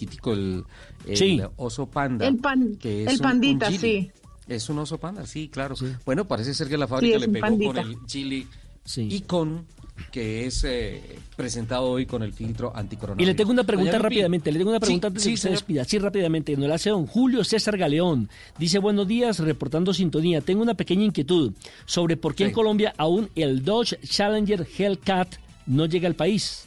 [0.00, 0.64] chiquitico, el,
[1.06, 2.26] el oso panda.
[2.26, 4.10] El, pan, que es el pandita, sí.
[4.48, 5.74] Es un oso panda, sí, claro.
[6.04, 8.46] Bueno, parece ser que la fábrica le pegó con el chili
[8.96, 9.66] y con
[10.10, 13.22] que es eh, presentado hoy con el filtro anticoronavirus.
[13.22, 15.84] Y le tengo una pregunta rápidamente, le tengo una pregunta antes de que se despida,
[15.84, 18.30] sí rápidamente, nos la hace don Julio César Galeón.
[18.58, 20.40] Dice, buenos días, reportando sintonía.
[20.40, 21.52] Tengo una pequeña inquietud
[21.84, 25.34] sobre por qué en Colombia aún el Dodge Challenger Hellcat
[25.66, 26.66] no llega al país.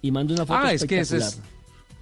[0.00, 1.40] Y manda una foto ah, Es que es,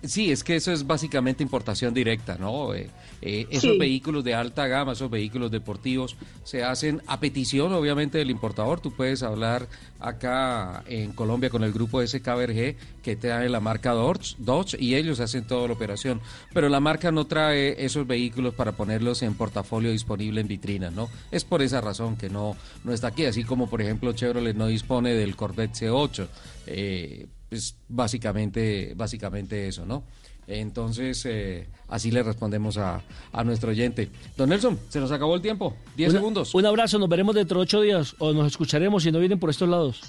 [0.03, 2.75] Sí, es que eso es básicamente importación directa, ¿no?
[2.75, 2.89] Eh,
[3.21, 8.31] eh, esos vehículos de alta gama, esos vehículos deportivos, se hacen a petición, obviamente, del
[8.31, 8.81] importador.
[8.81, 9.69] Tú puedes hablar
[9.99, 15.21] acá en Colombia con el grupo SKBRG que trae la marca Dodge, Dodge y ellos
[15.21, 16.23] hacen toda la operación.
[16.55, 21.11] Pero la marca no trae esos vehículos para ponerlos en portafolio disponible en vitrinas, ¿no?
[21.31, 24.67] Es por esa razón que no, no está aquí, así como, por ejemplo, Chevrolet no
[24.67, 26.27] dispone del Corvette C8.
[26.69, 30.05] Eh, es básicamente, básicamente eso, ¿no?
[30.47, 33.03] Entonces, eh, así le respondemos a,
[33.45, 34.11] nuestro oyente.
[34.37, 35.77] Don Nelson, se nos acabó el tiempo.
[35.97, 36.55] Diez segundos.
[36.55, 39.51] Un abrazo, nos veremos dentro de ocho días o nos escucharemos si no vienen por
[39.51, 40.01] estos lados.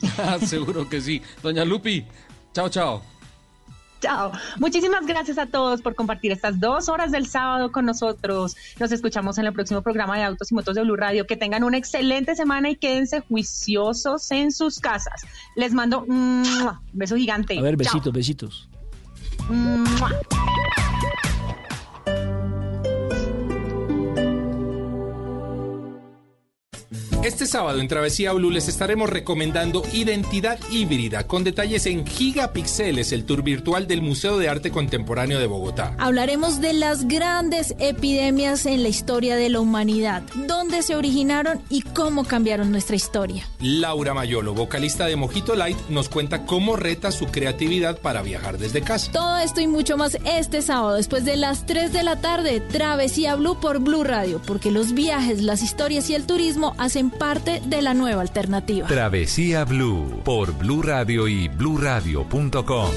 [0.46, 1.22] Seguro que sí.
[1.42, 2.04] Doña Lupi,
[2.52, 3.13] chao, chao.
[4.04, 4.32] Chao.
[4.58, 8.54] Muchísimas gracias a todos por compartir estas dos horas del sábado con nosotros.
[8.78, 11.26] Nos escuchamos en el próximo programa de Autos y Motos de Blue Radio.
[11.26, 15.22] Que tengan una excelente semana y quédense juiciosos en sus casas.
[15.56, 16.42] Les mando un
[16.92, 17.58] beso gigante.
[17.58, 18.68] A ver, besitos, besitos.
[27.24, 33.24] Este sábado en Travesía Blue les estaremos recomendando Identidad Híbrida, con detalles en Gigapixeles, el
[33.24, 35.96] tour virtual del Museo de Arte Contemporáneo de Bogotá.
[35.98, 41.80] Hablaremos de las grandes epidemias en la historia de la humanidad, dónde se originaron y
[41.80, 43.48] cómo cambiaron nuestra historia.
[43.58, 48.82] Laura Mayolo, vocalista de Mojito Light, nos cuenta cómo reta su creatividad para viajar desde
[48.82, 49.10] casa.
[49.12, 53.34] Todo esto y mucho más este sábado, después de las 3 de la tarde, Travesía
[53.36, 57.82] Blue por Blue Radio, porque los viajes, las historias y el turismo hacen parte de
[57.82, 58.86] la nueva alternativa.
[58.86, 62.90] Travesía Blue por Blue Radio y bluradio.com.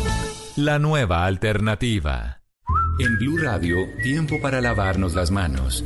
[0.55, 2.41] La nueva alternativa.
[2.99, 5.85] En Blue Radio, tiempo para lavarnos las manos.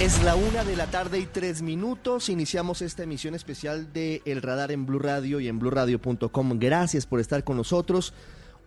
[0.00, 2.28] Es la una de la tarde y tres minutos.
[2.28, 6.58] Iniciamos esta emisión especial de El Radar en Blue Radio y en BlueRadio.com.
[6.58, 8.12] Gracias por estar con nosotros.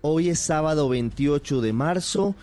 [0.02, 2.34] Hoy es sábado 28 de marzo.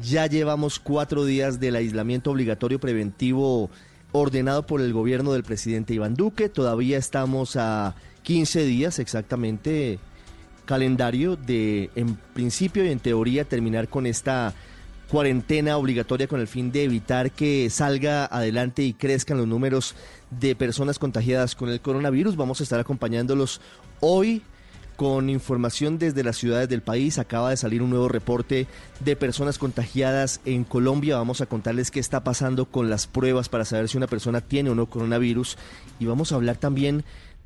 [0.00, 3.70] Ya llevamos cuatro días del aislamiento obligatorio preventivo
[4.12, 6.48] ordenado por el gobierno del presidente Iván Duque.
[6.48, 9.98] Todavía estamos a 15 días exactamente
[10.64, 14.54] calendario de, en principio y en teoría, terminar con esta
[15.10, 19.94] cuarentena obligatoria con el fin de evitar que salga adelante y crezcan los números
[20.30, 22.36] de personas contagiadas con el coronavirus.
[22.36, 23.60] Vamos a estar acompañándolos
[24.00, 24.42] hoy
[24.98, 27.18] con información desde las ciudades del país.
[27.18, 28.66] Acaba de salir un nuevo reporte
[28.98, 31.16] de personas contagiadas en Colombia.
[31.16, 34.70] Vamos a contarles qué está pasando con las pruebas para saber si una persona tiene
[34.70, 35.56] o no coronavirus.
[36.00, 37.04] Y vamos a hablar también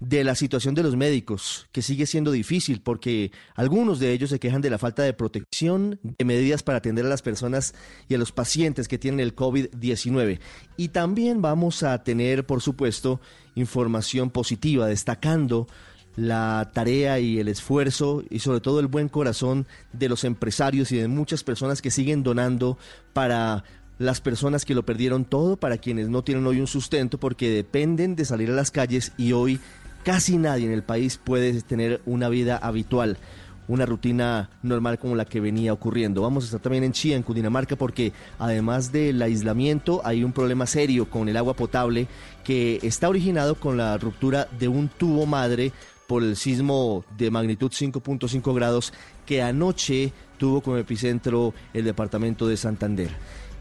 [0.09, 4.41] de la situación de los médicos, que sigue siendo difícil porque algunos de ellos se
[4.41, 7.73] quejan de la falta de protección, de medidas para atender a las personas
[8.09, 10.41] y a los pacientes que tienen el COVID-19.
[10.77, 13.21] Y también vamos a tener, por supuesto,
[13.55, 15.69] información positiva, destacando
[16.17, 20.97] la tarea y el esfuerzo y sobre todo el buen corazón de los empresarios y
[20.97, 22.77] de muchas personas que siguen donando
[23.13, 23.63] para
[23.99, 28.17] las personas que lo perdieron todo, para quienes no tienen hoy un sustento porque dependen
[28.17, 29.61] de salir a las calles y hoy
[30.05, 33.19] Casi nadie en el país puede tener una vida habitual,
[33.69, 36.23] una rutina normal como la que venía ocurriendo.
[36.23, 40.67] Vamos a estar también en Chía, en Cundinamarca, porque además del aislamiento hay un problema
[40.67, 42.09] serio con el agua potable
[42.43, 45.71] que está originado con la ruptura de un tubo madre
[46.09, 48.93] por el sismo de magnitud 5.5 grados
[49.25, 53.11] que anoche tuvo como epicentro el departamento de Santander.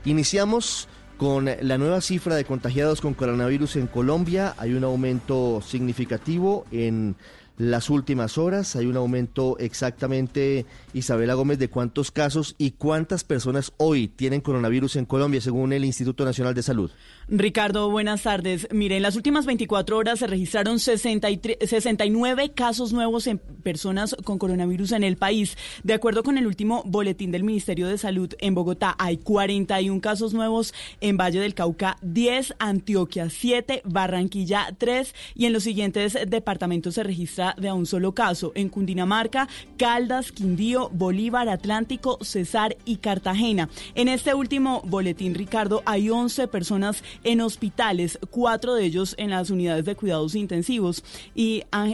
[0.06, 0.90] Iniciamos
[1.22, 7.16] Con la nueva cifra de contagiados con coronavirus en Colombia hay un aumento significativo en
[7.58, 8.76] las últimas horas.
[8.76, 14.96] Hay un aumento exactamente, Isabela Gómez, de cuántos casos y cuántas personas hoy tienen coronavirus
[14.96, 16.92] en Colombia, según el Instituto Nacional de Salud.
[17.28, 18.68] Ricardo, buenas tardes.
[18.72, 24.94] Mire, en las últimas 24 horas se registraron 69 casos nuevos en personas con coronavirus
[24.94, 25.58] en el país.
[25.84, 30.34] De acuerdo con el último boletín del Ministerio de Salud, en Bogotá hay 41 casos
[30.34, 36.96] nuevos, en Valle del Cauca 10, Antioquia 7, Barranquilla 3 y en los siguientes departamentos
[36.96, 38.52] se registra de a un solo caso.
[38.56, 43.70] En Cundinamarca, Caldas, Quindío, Bolívar, Atlántico, Cesar y Cartagena.
[43.96, 49.50] En este último boletín, Ricardo, hay 11 personas en hospitales, cuatro de ellos en las
[49.50, 51.04] unidades de cuidados intensivos.
[51.36, 51.86] Y a,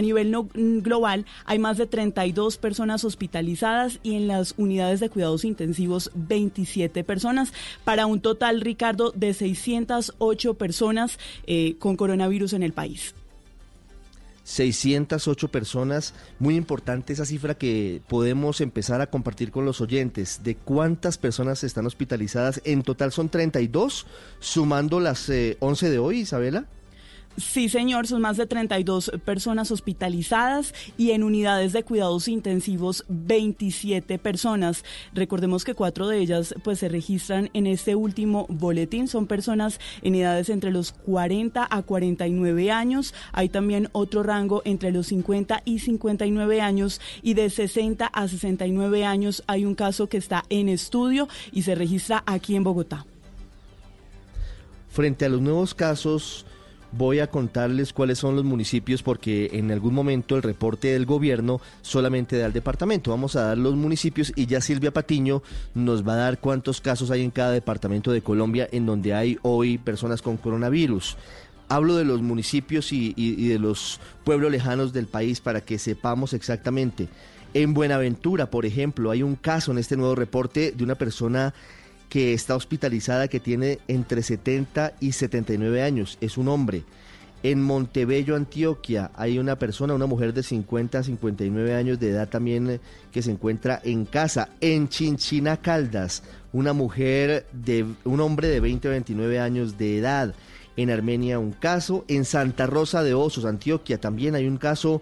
[0.00, 0.34] nivel
[0.82, 7.04] global hay más de 32 personas hospitalizadas y en las unidades de cuidados intensivos 27
[7.04, 7.52] personas,
[7.84, 13.14] para un total, Ricardo, de 608 personas eh, con coronavirus en el país.
[14.48, 16.14] 608 personas.
[16.38, 20.40] Muy importante esa cifra que podemos empezar a compartir con los oyentes.
[20.42, 22.62] ¿De cuántas personas están hospitalizadas?
[22.64, 24.06] En total son 32,
[24.40, 25.30] sumando las
[25.60, 26.66] 11 eh, de hoy, Isabela.
[27.38, 34.18] Sí, señor, son más de 32 personas hospitalizadas y en unidades de cuidados intensivos 27
[34.18, 34.84] personas.
[35.14, 39.06] Recordemos que cuatro de ellas pues se registran en este último boletín.
[39.06, 43.14] Son personas en edades entre los 40 a 49 años.
[43.30, 49.04] Hay también otro rango entre los 50 y 59 años y de 60 a 69
[49.04, 53.06] años hay un caso que está en estudio y se registra aquí en Bogotá.
[54.88, 56.44] Frente a los nuevos casos
[56.92, 61.60] voy a contarles cuáles son los municipios porque en algún momento el reporte del gobierno
[61.82, 63.10] solamente da el departamento.
[63.10, 65.42] Vamos a dar los municipios y ya Silvia Patiño
[65.74, 69.38] nos va a dar cuántos casos hay en cada departamento de Colombia en donde hay
[69.42, 71.16] hoy personas con coronavirus.
[71.68, 77.08] Hablo de los municipios y, de los pueblos lejanos del país para que sepamos exactamente.
[77.52, 81.52] En Buenaventura, por ejemplo, hay un caso en este nuevo reporte de una persona
[82.08, 86.84] que está hospitalizada que tiene entre 70 y 79 años, es un hombre.
[87.44, 92.28] En Montebello, Antioquia, hay una persona, una mujer de 50 a 59 años de edad
[92.28, 92.80] también eh,
[93.12, 94.48] que se encuentra en casa.
[94.60, 100.34] En Chinchina Caldas, una mujer de un hombre de 20 a 29 años de edad.
[100.76, 105.00] En Armenia un caso, en Santa Rosa de Osos, Antioquia, también hay un caso,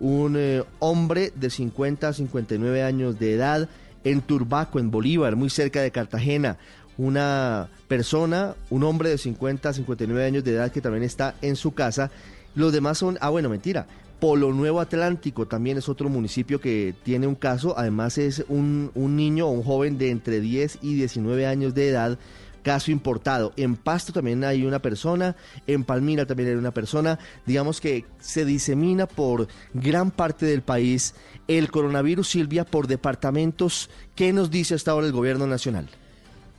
[0.00, 3.68] un eh, hombre de 50 a 59 años de edad
[4.06, 6.58] en Turbaco, en Bolívar, muy cerca de Cartagena.
[6.96, 11.56] Una persona, un hombre de 50 a 59 años de edad que también está en
[11.56, 12.12] su casa.
[12.54, 13.88] Los demás son, ah bueno, mentira,
[14.20, 19.16] Polo Nuevo Atlántico también es otro municipio que tiene un caso, además es un, un
[19.16, 22.18] niño o un joven de entre 10 y 19 años de edad
[22.66, 23.52] caso importado.
[23.56, 25.36] En Pasto también hay una persona,
[25.68, 27.16] en Palmira también hay una persona.
[27.46, 31.14] Digamos que se disemina por gran parte del país
[31.46, 33.88] el coronavirus, Silvia, por departamentos.
[34.16, 35.88] ¿Qué nos dice hasta ahora el gobierno nacional?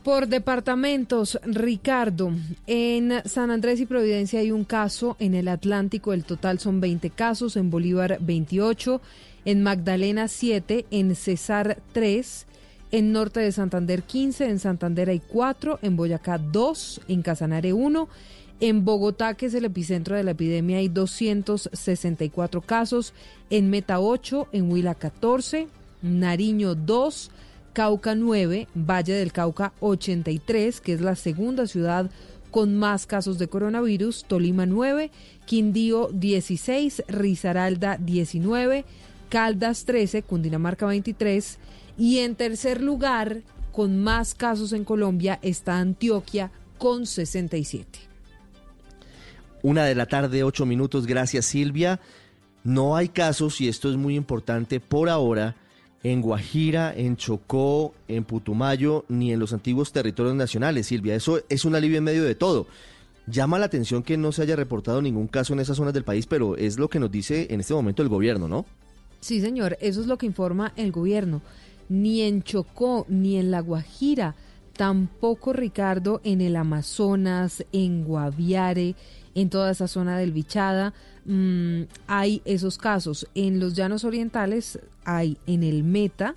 [0.02, 2.32] Por departamentos, Ricardo,
[2.66, 7.10] en San Andrés y Providencia hay un caso, en el Atlántico el total son 20
[7.10, 9.02] casos, en Bolívar 28,
[9.44, 12.46] en Magdalena 7, en Cesar 3,
[12.90, 18.08] en Norte de Santander 15, en Santander hay 4, en Boyacá 2, en Casanare 1,
[18.60, 23.12] en Bogotá, que es el epicentro de la epidemia, hay 264 casos,
[23.50, 25.68] en Meta 8, en Huila 14,
[26.02, 27.30] Nariño 2,
[27.72, 32.10] Cauca 9, Valle del Cauca 83, que es la segunda ciudad
[32.50, 35.10] con más casos de coronavirus, Tolima 9,
[35.44, 38.84] Quindío 16, Risaralda 19,
[39.28, 41.58] Caldas 13, Cundinamarca 23,
[41.98, 47.98] y en tercer lugar, con más casos en Colombia, está Antioquia con 67.
[49.62, 51.06] Una de la tarde, ocho minutos.
[51.06, 52.00] Gracias, Silvia.
[52.62, 55.56] No hay casos, y esto es muy importante por ahora,
[56.04, 61.16] en Guajira, en Chocó, en Putumayo, ni en los antiguos territorios nacionales, Silvia.
[61.16, 62.68] Eso es un alivio en medio de todo.
[63.26, 66.26] Llama la atención que no se haya reportado ningún caso en esas zonas del país,
[66.26, 68.64] pero es lo que nos dice en este momento el gobierno, ¿no?
[69.20, 71.42] Sí, señor, eso es lo que informa el gobierno
[71.88, 74.34] ni en Chocó, ni en La Guajira,
[74.72, 78.94] tampoco Ricardo en el Amazonas, en Guaviare,
[79.34, 83.28] en toda esa zona del Bichada, mm, hay esos casos.
[83.34, 86.34] En los llanos orientales hay en el Meta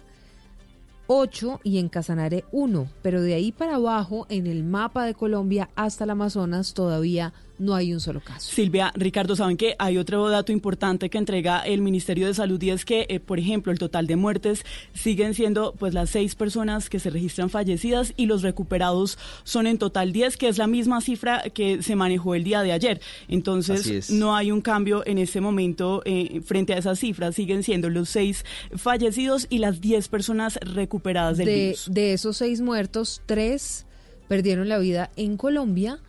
[1.13, 5.70] 8 y en Casanare 1, pero de ahí para abajo, en el mapa de Colombia
[5.75, 8.51] hasta el Amazonas, todavía no hay un solo caso.
[8.51, 12.72] Silvia, Ricardo, saben que hay otro dato importante que entrega el Ministerio de Salud y
[12.72, 16.89] es que, eh, por ejemplo, el total de muertes siguen siendo pues las seis personas
[16.89, 21.01] que se registran fallecidas y los recuperados son en total 10, que es la misma
[21.01, 23.00] cifra que se manejó el día de ayer.
[23.27, 27.36] Entonces, no hay un cambio en este momento eh, frente a esas cifras.
[27.36, 28.44] Siguen siendo los seis
[28.75, 31.88] fallecidos y las 10 personas recuperadas del de, virus.
[31.91, 33.86] De esos seis muertos, tres
[34.27, 36.00] perdieron la vida en Colombia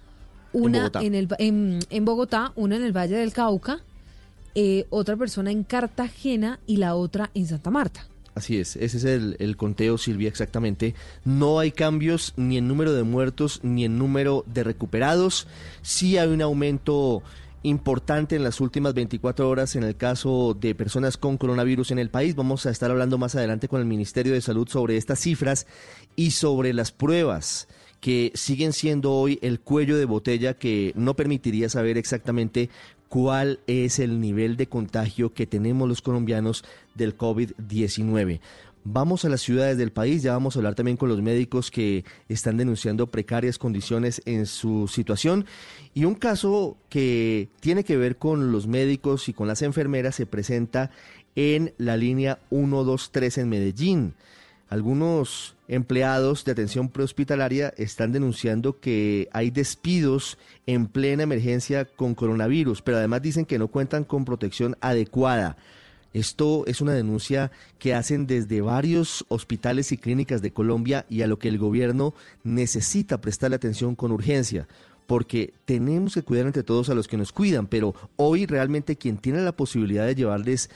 [0.52, 3.80] una en, el, en, Bogotá, una en el Valle del Cauca,
[4.54, 8.06] eh, otra persona en Cartagena y la otra en Santa Marta.
[8.34, 10.94] Así es, ese es el, el, conteo, Silvia, exactamente.
[11.24, 15.46] No hay cambios ni en número de muertos ni en número de recuperados.
[15.82, 17.22] Sí hay un aumento
[17.62, 22.10] importante en las últimas 24 horas en el caso de personas con coronavirus en el
[22.10, 22.34] país.
[22.34, 25.66] Vamos a estar hablando más adelante con el Ministerio de Salud sobre estas cifras
[26.16, 27.68] y sobre las pruebas
[28.02, 32.68] que siguen siendo hoy el cuello de botella que no permitiría saber exactamente
[33.08, 36.64] cuál es el nivel de contagio que tenemos los colombianos
[36.96, 38.40] del COVID-19.
[38.82, 42.04] Vamos a las ciudades del país, ya vamos a hablar también con los médicos que
[42.28, 45.46] están denunciando precarias condiciones en su situación.
[45.94, 50.26] Y un caso que tiene que ver con los médicos y con las enfermeras se
[50.26, 50.90] presenta
[51.36, 54.14] en la línea 123 en Medellín.
[54.72, 62.80] Algunos empleados de atención prehospitalaria están denunciando que hay despidos en plena emergencia con coronavirus,
[62.80, 65.58] pero además dicen que no cuentan con protección adecuada.
[66.14, 71.26] Esto es una denuncia que hacen desde varios hospitales y clínicas de Colombia y a
[71.26, 74.66] lo que el gobierno necesita prestarle atención con urgencia
[75.06, 79.18] porque tenemos que cuidar entre todos a los que nos cuidan, pero hoy realmente quien
[79.18, 80.70] tiene la posibilidad de llevarles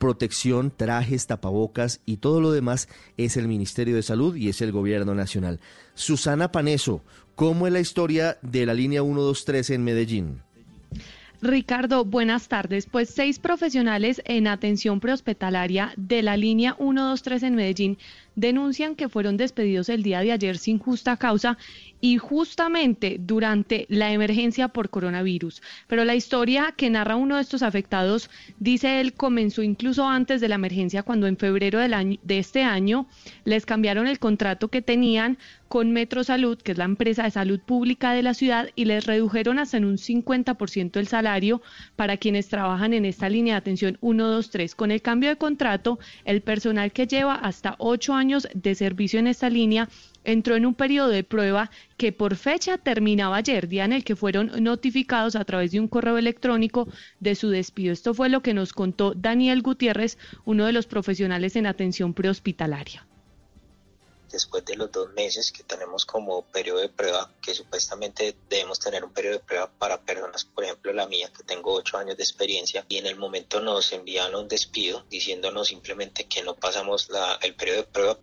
[0.00, 2.88] protección, trajes, tapabocas y todo lo demás
[3.18, 5.60] es el Ministerio de Salud y es el Gobierno Nacional.
[5.94, 7.04] Susana Paneso,
[7.34, 10.42] ¿cómo es la historia de la línea 123 en Medellín?
[11.42, 12.86] Ricardo, buenas tardes.
[12.86, 17.98] Pues seis profesionales en atención prehospitalaria de la línea 123 en Medellín
[18.36, 21.58] denuncian que fueron despedidos el día de ayer sin justa causa
[22.00, 25.60] y justamente durante la emergencia por coronavirus.
[25.86, 30.48] Pero la historia que narra uno de estos afectados, dice él, comenzó incluso antes de
[30.48, 33.06] la emergencia, cuando en febrero del año, de este año
[33.44, 35.36] les cambiaron el contrato que tenían
[35.68, 39.06] con Metro Salud, que es la empresa de salud pública de la ciudad, y les
[39.06, 41.62] redujeron hasta en un 50% el salario
[41.94, 44.74] para quienes trabajan en esta línea de atención 123.
[44.74, 48.19] Con el cambio de contrato, el personal que lleva hasta ocho años
[48.54, 49.88] de servicio en esta línea
[50.24, 54.16] entró en un periodo de prueba que por fecha terminaba ayer, día en el que
[54.16, 56.86] fueron notificados a través de un correo electrónico
[57.18, 57.92] de su despido.
[57.92, 63.06] Esto fue lo que nos contó Daniel Gutiérrez, uno de los profesionales en atención prehospitalaria
[64.30, 69.04] después de los dos meses que tenemos como periodo de prueba, que supuestamente debemos tener
[69.04, 72.22] un periodo de prueba para personas, por ejemplo la mía, que tengo ocho años de
[72.22, 77.08] experiencia, y en el momento nos envían un despido diciéndonos simplemente que no pasamos
[77.42, 78.18] el periodo de prueba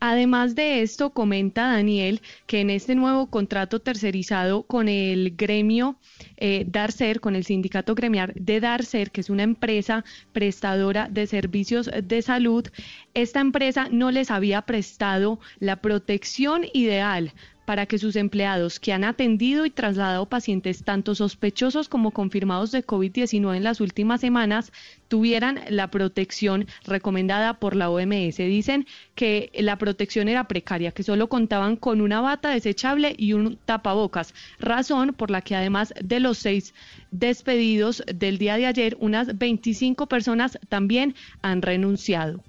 [0.00, 5.96] Además de esto, comenta Daniel que en este nuevo contrato tercerizado con el gremio
[6.36, 11.90] eh, Darcer, con el sindicato gremial de Darcer, que es una empresa prestadora de servicios
[12.02, 12.66] de salud,
[13.14, 17.32] esta empresa no les había prestado la protección ideal
[17.64, 22.86] para que sus empleados que han atendido y trasladado pacientes tanto sospechosos como confirmados de
[22.86, 24.72] COVID-19 en las últimas semanas
[25.08, 28.36] tuvieran la protección recomendada por la OMS.
[28.36, 33.58] Dicen que la protección era precaria, que solo contaban con una bata desechable y un
[33.64, 36.74] tapabocas, razón por la que además de los seis
[37.10, 42.42] despedidos del día de ayer, unas 25 personas también han renunciado.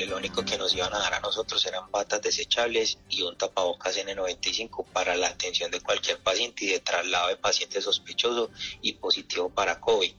[0.00, 3.96] Lo único que nos iban a dar a nosotros eran batas desechables y un tapabocas
[3.96, 8.50] N95 para la atención de cualquier paciente y de traslado de pacientes sospechosos
[8.82, 10.12] y positivo para COVID.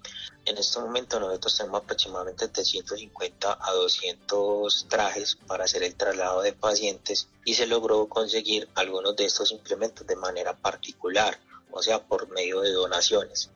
[0.45, 6.41] En este momento nosotros tenemos aproximadamente de 150 a 200 trajes para hacer el traslado
[6.41, 11.37] de pacientes y se logró conseguir algunos de estos implementos de manera particular,
[11.71, 13.49] o sea, por medio de donaciones.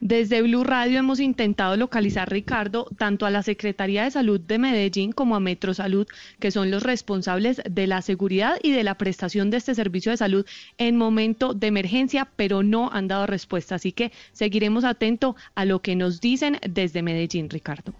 [0.00, 5.12] Desde Blue Radio hemos intentado localizar, Ricardo, tanto a la Secretaría de Salud de Medellín
[5.12, 6.06] como a Metro Salud,
[6.38, 10.16] que son los responsables de la seguridad y de la prestación de este servicio de
[10.18, 10.46] salud
[10.78, 13.74] en momento de emergencia, pero no han dado respuesta.
[13.74, 17.92] Así que seguiremos atentos a lo que nos dicen desde Medellín, Ricardo.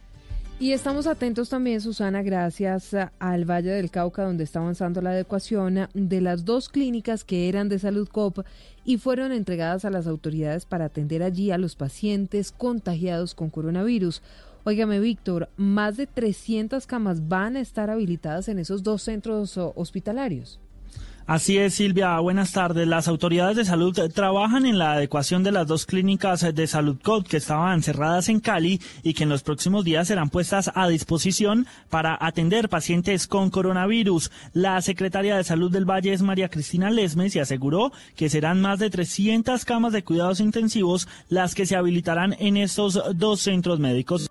[0.61, 5.89] Y estamos atentos también, Susana, gracias al Valle del Cauca, donde está avanzando la adecuación
[5.95, 8.41] de las dos clínicas que eran de Salud COP
[8.85, 14.21] y fueron entregadas a las autoridades para atender allí a los pacientes contagiados con coronavirus.
[14.65, 20.59] Óigame, Víctor, más de 300 camas van a estar habilitadas en esos dos centros hospitalarios.
[21.29, 22.19] Así es, Silvia.
[22.21, 22.89] Buenas tardes.
[22.89, 27.29] Las autoridades de salud trabajan en la adecuación de las dos clínicas de Salud Code
[27.29, 31.67] que estaban cerradas en Cali y que en los próximos días serán puestas a disposición
[31.91, 34.31] para atender pacientes con coronavirus.
[34.55, 38.79] La secretaria de Salud del Valle es María Cristina Lesmes y aseguró que serán más
[38.79, 44.31] de 300 camas de cuidados intensivos las que se habilitarán en estos dos centros médicos.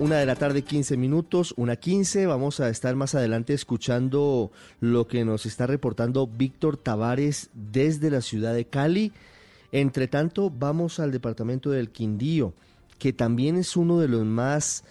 [0.00, 2.24] Una de la tarde, 15 minutos, una 15.
[2.24, 8.22] Vamos a estar más adelante escuchando lo que nos está reportando Víctor Tavares desde la
[8.22, 9.12] ciudad de Cali.
[9.72, 12.54] Entre tanto, vamos al departamento del Quindío,
[12.98, 14.84] que también es uno de los más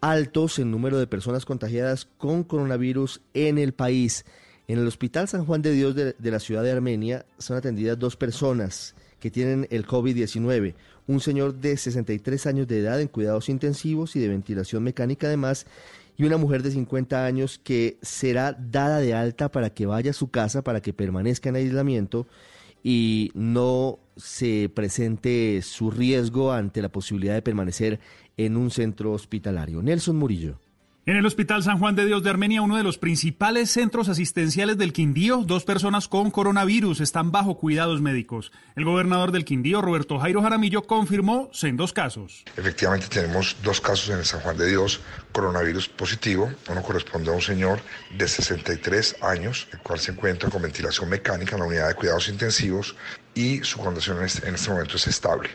[0.00, 4.24] altos en número de personas contagiadas con coronavirus en el país.
[4.66, 7.96] En el Hospital San Juan de Dios de, de la ciudad de Armenia son atendidas
[7.96, 10.74] dos personas que tienen el COVID-19
[11.08, 15.66] un señor de 63 años de edad en cuidados intensivos y de ventilación mecánica además,
[16.16, 20.14] y una mujer de 50 años que será dada de alta para que vaya a
[20.14, 22.26] su casa, para que permanezca en aislamiento
[22.82, 28.00] y no se presente su riesgo ante la posibilidad de permanecer
[28.36, 29.82] en un centro hospitalario.
[29.82, 30.58] Nelson Murillo.
[31.08, 34.76] En el Hospital San Juan de Dios de Armenia, uno de los principales centros asistenciales
[34.76, 38.52] del Quindío, dos personas con coronavirus están bajo cuidados médicos.
[38.76, 42.44] El gobernador del Quindío, Roberto Jairo Jaramillo, confirmó en dos casos.
[42.58, 45.00] Efectivamente, tenemos dos casos en el San Juan de Dios,
[45.32, 46.52] coronavirus positivo.
[46.68, 47.80] Uno corresponde a un señor
[48.14, 52.28] de 63 años, el cual se encuentra con ventilación mecánica en la unidad de cuidados
[52.28, 52.94] intensivos
[53.34, 55.48] y su condición en este momento es estable.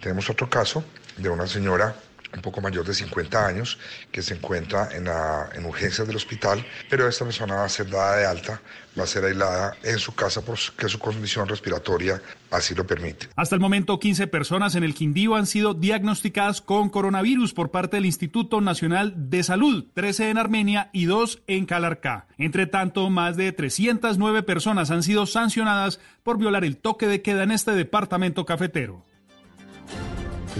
[0.00, 0.82] Tenemos otro caso
[1.16, 1.94] de una señora
[2.36, 3.78] un poco mayor de 50 años,
[4.12, 7.90] que se encuentra en, la, en urgencias del hospital, pero esta persona va a ser
[7.90, 8.60] dada de alta,
[8.98, 13.28] va a ser aislada en su casa porque su condición respiratoria así lo permite.
[13.36, 17.96] Hasta el momento, 15 personas en el Quindío han sido diagnosticadas con coronavirus por parte
[17.96, 22.26] del Instituto Nacional de Salud, 13 en Armenia y 2 en Calarcá.
[22.38, 27.42] Entre tanto, más de 309 personas han sido sancionadas por violar el toque de queda
[27.42, 29.04] en este departamento cafetero.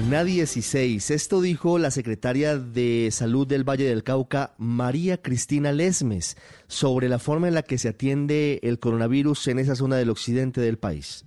[0.05, 1.11] Una 16.
[1.11, 6.37] Esto dijo la secretaria de Salud del Valle del Cauca, María Cristina Lesmes,
[6.67, 10.61] sobre la forma en la que se atiende el coronavirus en esa zona del occidente
[10.61, 11.25] del país.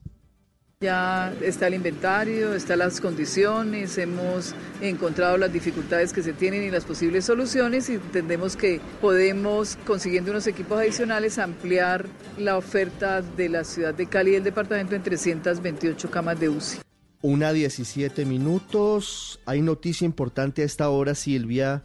[0.82, 6.70] Ya está el inventario, están las condiciones, hemos encontrado las dificultades que se tienen y
[6.70, 12.06] las posibles soluciones y entendemos que podemos, consiguiendo unos equipos adicionales, ampliar
[12.38, 16.80] la oferta de la ciudad de Cali y del departamento en 328 camas de UCI.
[17.22, 19.42] Una 17 minutos.
[19.46, 21.84] Hay noticia importante a esta hora, Silvia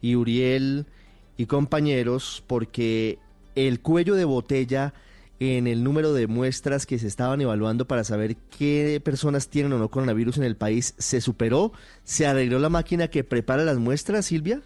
[0.00, 0.86] y Uriel
[1.36, 3.18] y compañeros, porque
[3.54, 4.94] el cuello de botella
[5.38, 9.78] en el número de muestras que se estaban evaluando para saber qué personas tienen o
[9.78, 11.72] no coronavirus en el país se superó.
[12.04, 14.62] ¿Se arregló la máquina que prepara las muestras, Silvia?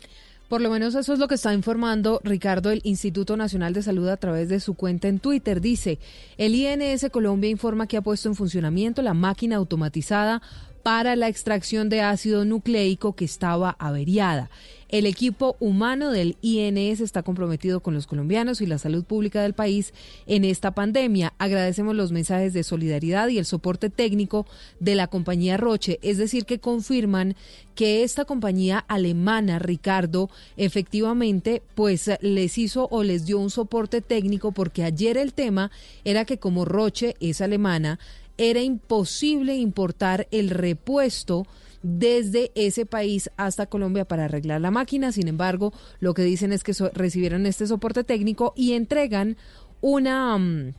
[0.48, 4.08] Por lo menos eso es lo que está informando Ricardo el Instituto Nacional de Salud
[4.08, 5.60] a través de su cuenta en Twitter.
[5.60, 5.98] Dice,
[6.36, 10.42] el INS Colombia informa que ha puesto en funcionamiento la máquina automatizada
[10.84, 14.50] para la extracción de ácido nucleico que estaba averiada.
[14.90, 19.54] El equipo humano del INS está comprometido con los colombianos y la salud pública del
[19.54, 19.94] país
[20.26, 21.32] en esta pandemia.
[21.38, 24.46] Agradecemos los mensajes de solidaridad y el soporte técnico
[24.78, 27.34] de la compañía Roche, es decir, que confirman
[27.74, 34.52] que esta compañía alemana, Ricardo, efectivamente, pues les hizo o les dio un soporte técnico
[34.52, 35.72] porque ayer el tema
[36.04, 37.98] era que como Roche es alemana,
[38.38, 41.46] era imposible importar el repuesto
[41.82, 45.12] desde ese país hasta Colombia para arreglar la máquina.
[45.12, 49.36] Sin embargo, lo que dicen es que recibieron este soporte técnico y entregan
[49.80, 50.72] una mm,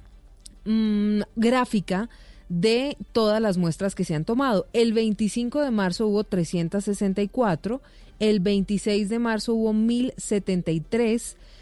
[0.66, 2.10] mm, gráfica
[2.50, 4.68] de todas las muestras que se han tomado.
[4.74, 7.82] El 25 de marzo hubo 364,
[8.20, 11.56] el 26 de marzo hubo 1073 mm,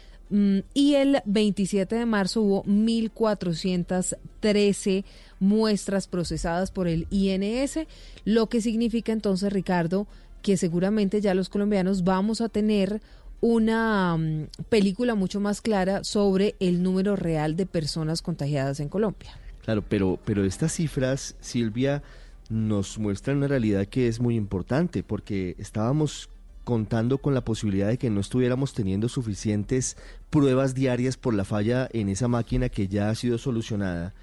[0.74, 5.04] y el 27 de marzo hubo 1413
[5.38, 7.86] muestras procesadas por el INS,
[8.24, 10.08] lo que significa entonces, Ricardo,
[10.42, 13.00] que seguramente ya los colombianos vamos a tener
[13.40, 19.38] una mm, película mucho más clara sobre el número real de personas contagiadas en Colombia.
[19.62, 22.02] Claro, pero, pero estas cifras, Silvia,
[22.50, 26.28] nos muestran una realidad que es muy importante, porque estábamos
[26.64, 29.96] contando con la posibilidad de que no estuviéramos teniendo suficientes
[30.30, 34.14] pruebas diarias por la falla en esa máquina que ya ha sido solucionada.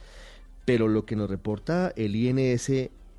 [0.66, 2.72] Pero lo que nos reporta el INS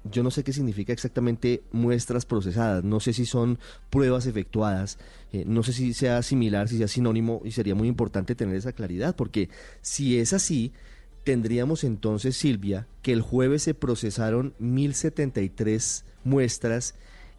[0.04, 3.58] yo no sé qué significa exactamente muestras procesadas, no sé si son
[3.90, 4.98] pruebas efectuadas,
[5.32, 8.72] eh, no sé si sea similar, si sea sinónimo, y sería muy importante tener esa
[8.72, 9.48] claridad, porque
[9.80, 10.72] si es así,
[11.24, 16.94] tendríamos entonces, Silvia, que el jueves se procesaron 1073 muestras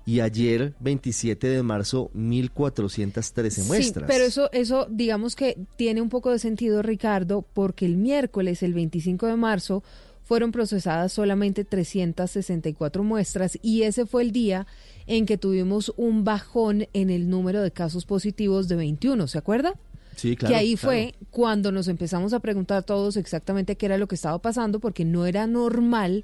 [0.06, 4.06] y ayer 27 de marzo 1413 muestras.
[4.06, 8.64] Sí, pero eso eso digamos que tiene un poco de sentido Ricardo porque el miércoles
[8.64, 9.84] el 25 de marzo
[10.24, 14.68] fueron procesadas solamente 364 muestras y ese fue el día
[15.06, 19.74] en que tuvimos un bajón en el número de casos positivos de 21, ¿se acuerda?
[20.16, 20.54] Sí, claro.
[20.54, 24.40] Que ahí fue cuando nos empezamos a preguntar todos exactamente qué era lo que estaba
[24.40, 26.24] pasando porque no era normal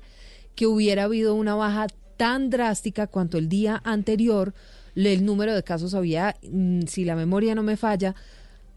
[0.55, 1.87] que hubiera habido una baja
[2.19, 4.53] tan drástica cuanto el día anterior
[4.93, 8.13] el número de casos había, mm, si la memoria no me falla,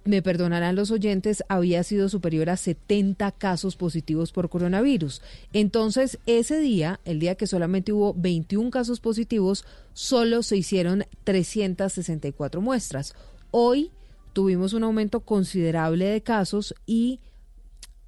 [0.05, 5.22] me perdonarán los oyentes, había sido superior a 70 casos positivos por coronavirus.
[5.52, 12.61] Entonces, ese día, el día que solamente hubo 21 casos positivos, solo se hicieron 364
[12.61, 13.12] muestras.
[13.50, 13.90] Hoy
[14.35, 17.18] tuvimos un aumento considerable de casos y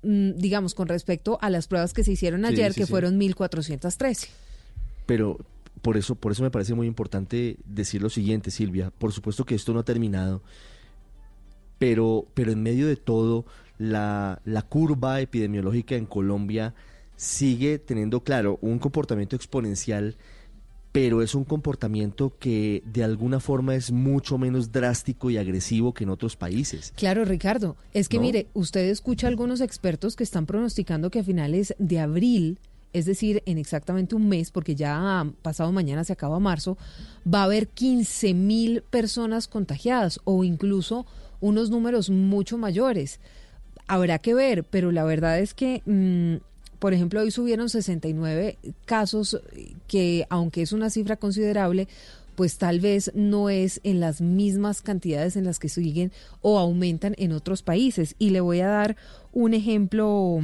[0.04, 4.43] mm, digamos con respecto a las pruebas que se hicieron ayer que fueron 1413
[5.06, 5.38] pero
[5.82, 8.90] por eso, por eso me parece muy importante decir lo siguiente, Silvia.
[8.90, 10.42] Por supuesto que esto no ha terminado,
[11.78, 13.44] pero, pero en medio de todo,
[13.78, 16.74] la, la curva epidemiológica en Colombia
[17.16, 20.16] sigue teniendo, claro, un comportamiento exponencial,
[20.92, 26.04] pero es un comportamiento que de alguna forma es mucho menos drástico y agresivo que
[26.04, 26.92] en otros países.
[26.96, 31.24] Claro, Ricardo, es que mire, usted escucha a algunos expertos que están pronosticando que a
[31.24, 32.60] finales de abril
[32.94, 36.78] es decir, en exactamente un mes, porque ya pasado mañana se acaba marzo,
[37.26, 41.04] va a haber 15 mil personas contagiadas o incluso
[41.40, 43.20] unos números mucho mayores.
[43.88, 46.36] Habrá que ver, pero la verdad es que, mm,
[46.78, 49.40] por ejemplo, hoy subieron 69 casos,
[49.88, 51.88] que aunque es una cifra considerable,
[52.36, 57.14] pues tal vez no es en las mismas cantidades en las que siguen o aumentan
[57.18, 58.14] en otros países.
[58.18, 58.96] Y le voy a dar
[59.32, 60.40] un ejemplo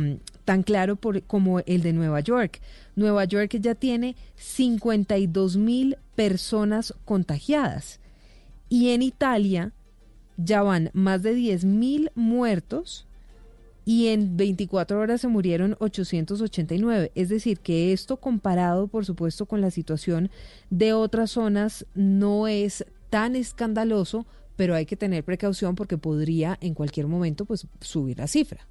[0.51, 2.61] tan claro por, como el de Nueva York.
[2.97, 8.01] Nueva York ya tiene 52 mil personas contagiadas
[8.69, 9.73] y en Italia
[10.37, 13.07] ya van más de 10 mil muertos
[13.85, 17.13] y en 24 horas se murieron 889.
[17.15, 20.33] Es decir, que esto comparado, por supuesto, con la situación
[20.69, 26.75] de otras zonas no es tan escandaloso, pero hay que tener precaución porque podría en
[26.75, 28.67] cualquier momento pues subir la cifra.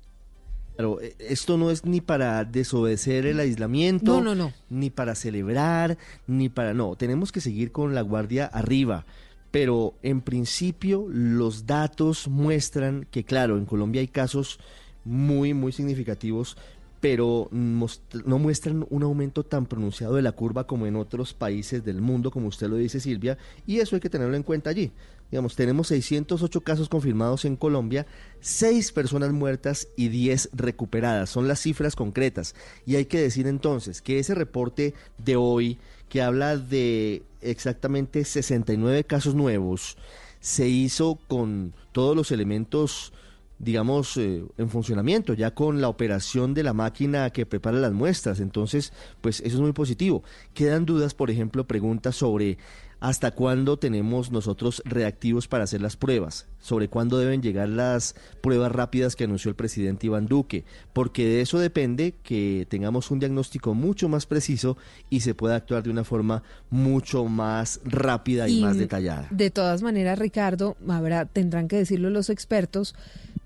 [0.79, 4.53] Claro, e, esto no es ni para desobedecer el aislamiento, no, no, no.
[4.69, 6.73] ni para celebrar, ni para...
[6.73, 9.05] No, tenemos que seguir con la guardia arriba.
[9.51, 14.57] Pero en principio los datos muestran que, claro, en Colombia hay casos
[15.03, 16.55] muy, muy significativos,
[17.01, 22.01] pero no muestran un aumento tan pronunciado de la curva como en otros países del
[22.01, 23.37] mundo, como usted lo dice Silvia,
[23.67, 24.93] y eso hay que tenerlo en cuenta allí.
[25.31, 28.07] Digamos, tenemos 608 casos confirmados en Colombia,
[28.41, 31.29] 6 personas muertas y 10 recuperadas.
[31.29, 32.55] Son las cifras concretas.
[32.85, 35.77] Y hay que decir entonces que ese reporte de hoy,
[36.09, 39.97] que habla de exactamente 69 casos nuevos,
[40.39, 43.13] se hizo con todos los elementos
[43.59, 48.39] digamos, eh, en funcionamiento, ya con la operación de la máquina que prepara las muestras.
[48.39, 50.23] Entonces, pues eso es muy positivo.
[50.53, 52.57] Quedan dudas, por ejemplo, preguntas sobre
[52.99, 58.71] hasta cuándo tenemos nosotros reactivos para hacer las pruebas, sobre cuándo deben llegar las pruebas
[58.71, 63.73] rápidas que anunció el presidente Iván Duque, porque de eso depende que tengamos un diagnóstico
[63.73, 64.77] mucho más preciso
[65.09, 69.27] y se pueda actuar de una forma mucho más rápida y, más detallada.
[69.31, 72.95] De todas maneras, Ricardo, habrá, tendrán que decirlo los expertos,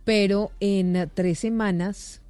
[0.03, 2.22] pero en tres semanas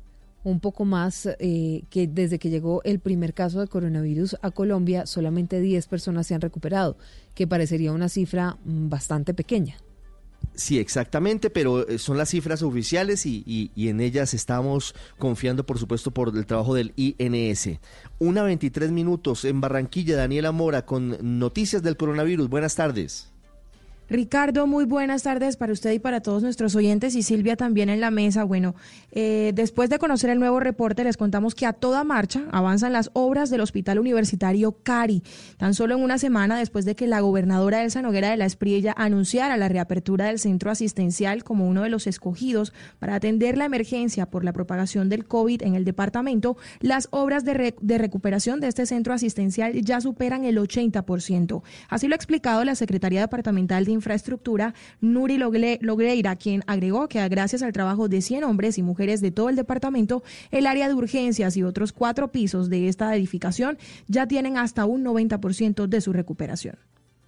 [0.43, 5.05] un poco más eh, que desde que llegó el primer caso de coronavirus a Colombia,
[5.05, 6.97] solamente 10 personas se han recuperado,
[7.33, 9.77] que parecería una cifra mm, bastante pequeña.
[10.55, 15.79] Sí, exactamente, pero eh, son las cifras oficiales y, y, en ellas estamos confiando, por
[15.79, 17.79] supuesto, por el trabajo del INS.
[18.19, 22.49] Una 23 minutos en Barranquilla, Daniela Mora, con noticias del coronavirus.
[22.49, 23.32] Buenas tardes.
[24.13, 27.99] Ricardo, muy buenas tardes para usted y para todos nuestros oyentes y Silvia también en
[27.99, 28.43] la mesa.
[28.43, 28.75] Bueno,
[29.11, 33.09] eh, después de conocer el nuevo reporte, les contamos que a toda marcha avanzan las
[33.13, 35.23] obras del Hospital Universitario Cari.
[35.57, 38.93] Tan solo en una semana después de que la gobernadora Elsa Noguera de la Espriella
[38.95, 44.27] anunciara la reapertura del centro asistencial como uno de los escogidos para atender la emergencia
[44.27, 48.85] por la propagación del COVID en el departamento, las obras de, de recuperación de este
[48.85, 51.63] centro asistencial ya superan el 80%.
[51.89, 57.63] Así lo ha explicado la Secretaría Departamental de Infraestructura, Nuri Logreira, quien agregó que gracias
[57.63, 61.55] al trabajo de 100 hombres y mujeres de todo el departamento, el área de urgencias
[61.55, 63.77] y otros cuatro pisos de esta edificación
[64.09, 66.75] ya tienen hasta un 90% de su recuperación.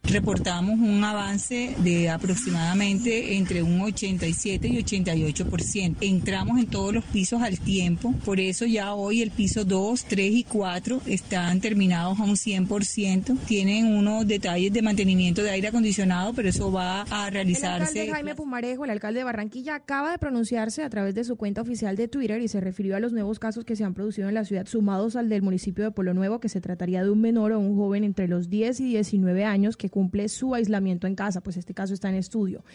[0.07, 5.97] Reportamos un avance de aproximadamente entre un 87 y 88%.
[6.01, 10.31] Entramos en todos los pisos al tiempo, por eso ya hoy el piso 2, 3
[10.33, 13.37] y 4 están terminados a un 100%.
[13.45, 17.91] Tienen unos detalles de mantenimiento de aire acondicionado, pero eso va a realizarse.
[17.91, 21.35] El alcalde Jaime Pumarejo, el alcalde de Barranquilla, acaba de pronunciarse a través de su
[21.35, 24.27] cuenta oficial de Twitter y se refirió a los nuevos casos que se han producido
[24.27, 27.21] en la ciudad, sumados al del municipio de Polo Nuevo, que se trataría de un
[27.21, 31.15] menor o un joven entre los 10 y 19 años que cumple su aislamiento en
[31.15, 32.65] casa, pues este caso está en estudio.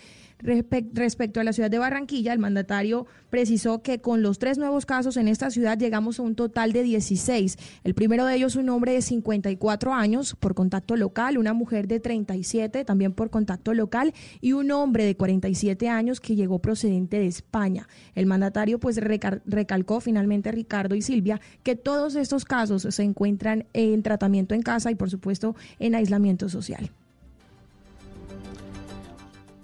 [0.42, 5.18] respecto a la ciudad de Barranquilla, el mandatario precisó que con los tres nuevos casos
[5.18, 7.58] en esta ciudad llegamos a un total de 16.
[7.84, 12.00] El primero de ellos un hombre de 54 años por contacto local, una mujer de
[12.00, 17.26] 37 también por contacto local y un hombre de 47 años que llegó procedente de
[17.26, 17.86] España.
[18.14, 24.02] El mandatario pues recalcó finalmente Ricardo y Silvia que todos estos casos se encuentran en
[24.02, 26.90] tratamiento en casa y por supuesto en aislamiento social.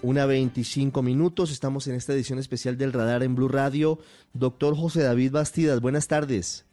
[0.07, 3.99] Una 25 minutos, estamos en esta edición especial del Radar en Blue Radio.
[4.35, 6.65] Doctor José David Bastidas, buenas tardes.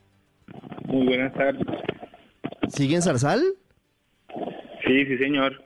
[0.85, 1.65] Muy buenas tardes.
[2.67, 3.41] ¿Sigue en Zarzal?
[4.85, 5.63] Sí, sí, señor.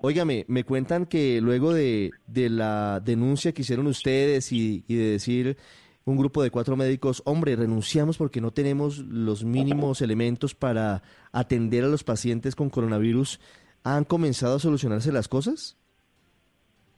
[0.00, 5.56] Óigame, me cuentan que luego de, la denuncia que hicieron ustedes y, y, de decir
[6.04, 11.82] un grupo de cuatro médicos, hombre, renunciamos porque no tenemos los mínimos elementos para atender
[11.82, 13.40] a los pacientes con coronavirus,
[13.82, 15.76] ¿han comenzado a solucionarse las cosas?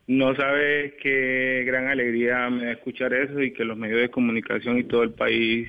[0.08, 4.78] No sabe qué gran alegría me da escuchar eso y que los medios de comunicación
[4.78, 5.68] y todo el país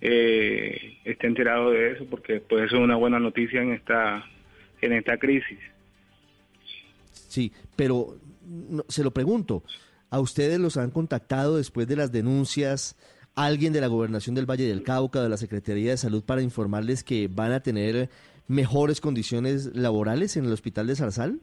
[0.00, 4.24] eh, esté enterado de eso, porque pues eso es una buena noticia en esta
[4.80, 5.58] en esta crisis.
[7.12, 8.18] Sí, pero
[8.88, 9.62] se lo pregunto,
[10.10, 12.96] ¿a ustedes los han contactado después de las denuncias?
[13.34, 17.02] alguien de la gobernación del Valle del Cauca, de la Secretaría de Salud, para informarles
[17.02, 18.10] que van a tener
[18.46, 21.40] mejores condiciones laborales en el hospital de Zarzal?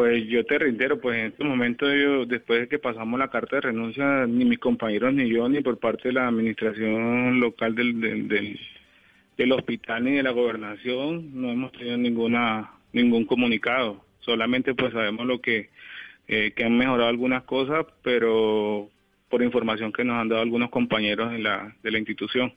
[0.00, 3.56] Pues yo te reitero, pues en este momento, yo, después de que pasamos la carta
[3.56, 8.00] de renuncia, ni mis compañeros, ni yo, ni por parte de la administración local del,
[8.00, 8.58] del,
[9.36, 14.02] del, hospital, ni de la gobernación, no hemos tenido ninguna ningún comunicado.
[14.20, 15.68] Solamente pues sabemos lo que,
[16.28, 18.88] eh, que han mejorado algunas cosas, pero
[19.28, 22.54] por información que nos han dado algunos compañeros de la, de la institución.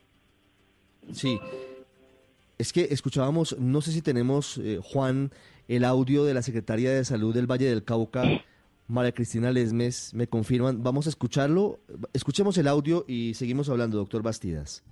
[1.12, 1.38] Sí,
[2.56, 5.30] es que escuchábamos, no sé si tenemos, eh, Juan,
[5.68, 8.24] el audio de la Secretaria de Salud del Valle del Cauca,
[8.86, 10.82] María Cristina Lesmes, me confirman.
[10.82, 11.80] Vamos a escucharlo.
[12.12, 14.82] Escuchemos el audio y seguimos hablando, doctor Bastidas.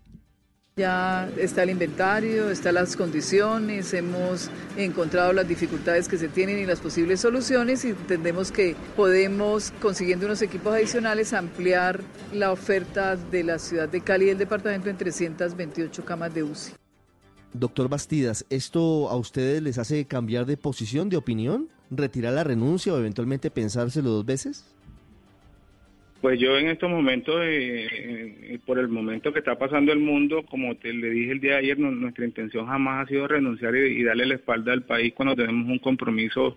[0.76, 6.64] Ya está el inventario, están las condiciones, hemos encontrado las dificultades que se tienen y
[6.64, 12.00] las posibles soluciones y entendemos que podemos, consiguiendo unos equipos adicionales, ampliar
[12.32, 16.72] la oferta de la ciudad de Cali y del departamento en 328 camas de UCI.
[17.54, 21.68] Doctor Bastidas, ¿esto a ustedes les hace cambiar de posición, de opinión?
[21.90, 24.74] ¿Retirar la renuncia o eventualmente pensárselo dos veces?
[26.22, 27.86] Pues yo en estos momentos, eh,
[28.54, 31.52] eh, por el momento que está pasando el mundo, como te le dije el día
[31.52, 35.36] de ayer, nuestra intención jamás ha sido renunciar y, darle la espalda al país cuando
[35.36, 36.56] tenemos un compromiso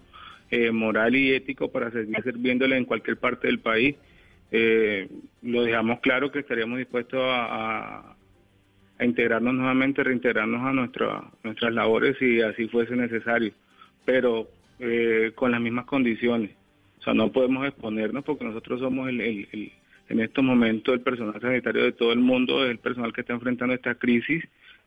[0.50, 3.96] eh, moral y ético para seguir sirviéndole en cualquier parte del país.
[5.42, 8.15] lo dejamos claro que estaríamos dispuestos a
[9.04, 13.52] integrarnos nuevamente, reintegrarnos a nuestra, nuestras labores si así fuese necesario,
[14.06, 14.48] pero
[14.80, 16.52] eh, con las mismas condiciones.
[17.00, 19.72] O sea, no podemos exponernos porque nosotros somos el, el,
[20.10, 23.74] en estos momentos el personal sanitario de todo el mundo, el personal que está enfrentando
[23.74, 24.44] esta crisis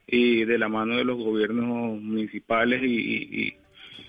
[0.07, 3.57] y de la mano de los gobiernos municipales y, y,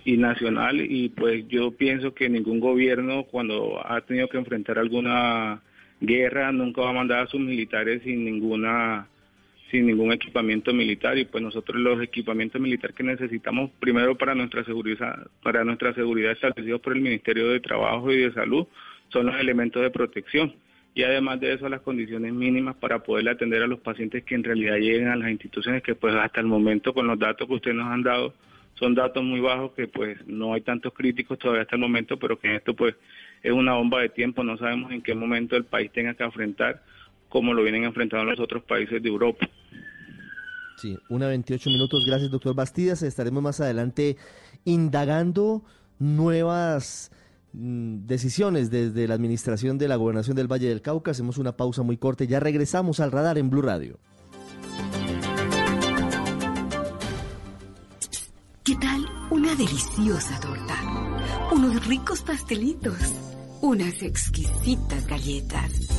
[0.06, 0.80] y nacional.
[0.80, 5.62] Y pues yo pienso que ningún gobierno cuando ha tenido que enfrentar alguna
[6.00, 9.09] guerra nunca va a mandar a sus militares sin ninguna
[9.72, 14.64] sin ningún equipamiento militar y pues nosotros los equipamientos militares que necesitamos primero para nuestra
[14.64, 18.68] seguridad para nuestra seguridad establecidos por el Ministerio de Trabajo y de Salud
[19.10, 20.54] son los elementos de protección.
[20.96, 24.44] Y además de eso las condiciones mínimas para poder atender a los pacientes que en
[24.44, 27.78] realidad lleguen a las instituciones que pues hasta el momento con los datos que ustedes
[27.78, 28.34] nos han dado
[28.74, 32.40] son datos muy bajos que pues no hay tantos críticos todavía hasta el momento pero
[32.40, 32.96] que esto pues
[33.44, 34.44] es una bomba de tiempo.
[34.44, 36.82] No sabemos en qué momento el país tenga que enfrentar
[37.30, 39.48] como lo vienen enfrentando los otros países de Europa.
[40.78, 42.06] Sí, una 28 minutos.
[42.06, 43.04] Gracias, doctor Bastidas.
[43.04, 44.18] Estaremos más adelante
[44.65, 45.63] indagando
[46.00, 47.12] nuevas
[47.54, 51.12] mm, decisiones desde la administración de la gobernación del Valle del Cauca.
[51.12, 54.00] Hacemos una pausa muy corta y ya regresamos al radar en Blue Radio.
[58.63, 60.76] ¿Qué tal una deliciosa torta?
[61.52, 62.98] Unos ricos pastelitos,
[63.62, 65.99] unas exquisitas galletas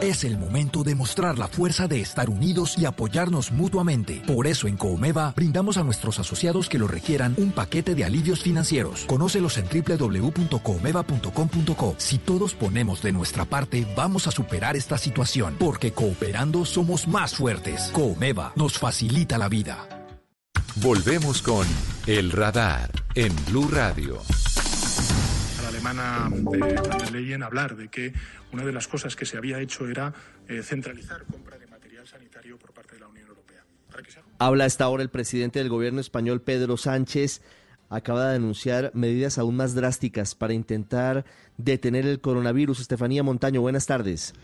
[0.00, 4.22] Es el momento de mostrar la fuerza de estar unidos y apoyarnos mutuamente.
[4.26, 8.42] Por eso en Coomeva brindamos a nuestros asociados que lo requieran un paquete de alivios
[8.42, 9.04] financieros.
[9.06, 11.94] Conócelos en www.coomeva.com.co.
[11.98, 17.34] Si todos ponemos de nuestra parte, vamos a superar esta situación, porque cooperando somos más
[17.34, 17.90] fuertes.
[17.92, 19.88] Coomeva nos facilita la vida.
[20.76, 21.66] Volvemos con
[22.06, 24.22] El Radar en Blue Radio
[25.86, 28.12] alemana de Leyen hablar de que
[28.52, 30.14] una de las cosas que se había hecho era
[30.48, 33.64] eh, centralizar compra de material sanitario por parte de la Unión Europea.
[34.38, 37.42] Habla esta hora el presidente del gobierno español, Pedro Sánchez.
[37.88, 41.24] Acaba de anunciar medidas aún más drásticas para intentar
[41.58, 42.80] detener el coronavirus.
[42.80, 44.34] Estefanía Montaño, buenas tardes.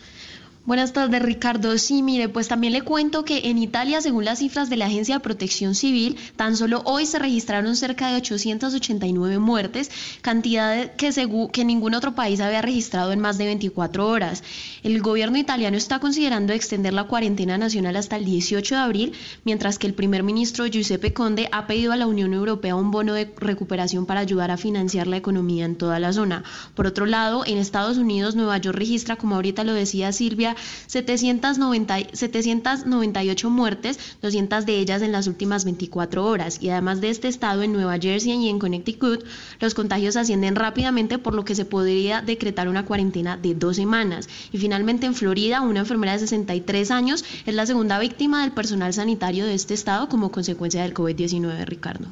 [0.68, 1.78] Buenas tardes, Ricardo.
[1.78, 5.14] Sí, mire, pues también le cuento que en Italia, según las cifras de la Agencia
[5.14, 11.10] de Protección Civil, tan solo hoy se registraron cerca de 889 muertes, cantidad que,
[11.54, 14.42] que ningún otro país había registrado en más de 24 horas.
[14.82, 19.12] El gobierno italiano está considerando extender la cuarentena nacional hasta el 18 de abril,
[19.44, 23.14] mientras que el primer ministro Giuseppe Conde ha pedido a la Unión Europea un bono
[23.14, 26.44] de recuperación para ayudar a financiar la economía en toda la zona.
[26.74, 31.96] Por otro lado, en Estados Unidos, Nueva York registra, como ahorita lo decía Silvia, 790,
[32.12, 36.58] 798 muertes, 200 de ellas en las últimas 24 horas.
[36.60, 39.24] Y además de este estado, en Nueva Jersey y en Connecticut,
[39.60, 44.28] los contagios ascienden rápidamente, por lo que se podría decretar una cuarentena de dos semanas.
[44.52, 48.92] Y finalmente, en Florida, una enfermera de 63 años es la segunda víctima del personal
[48.92, 52.06] sanitario de este estado como consecuencia del COVID-19, Ricardo.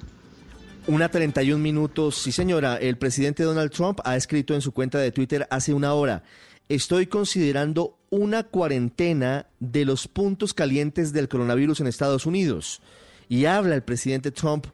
[0.86, 2.16] Una 31 minutos.
[2.16, 2.76] Sí, señora.
[2.76, 6.22] El presidente Donald Trump ha escrito en su cuenta de Twitter hace una hora
[6.68, 12.80] estoy considerando una cuarentena de los puntos calientes del coronavirus en Estados Unidos.
[13.28, 14.66] Y habla el presidente Trump,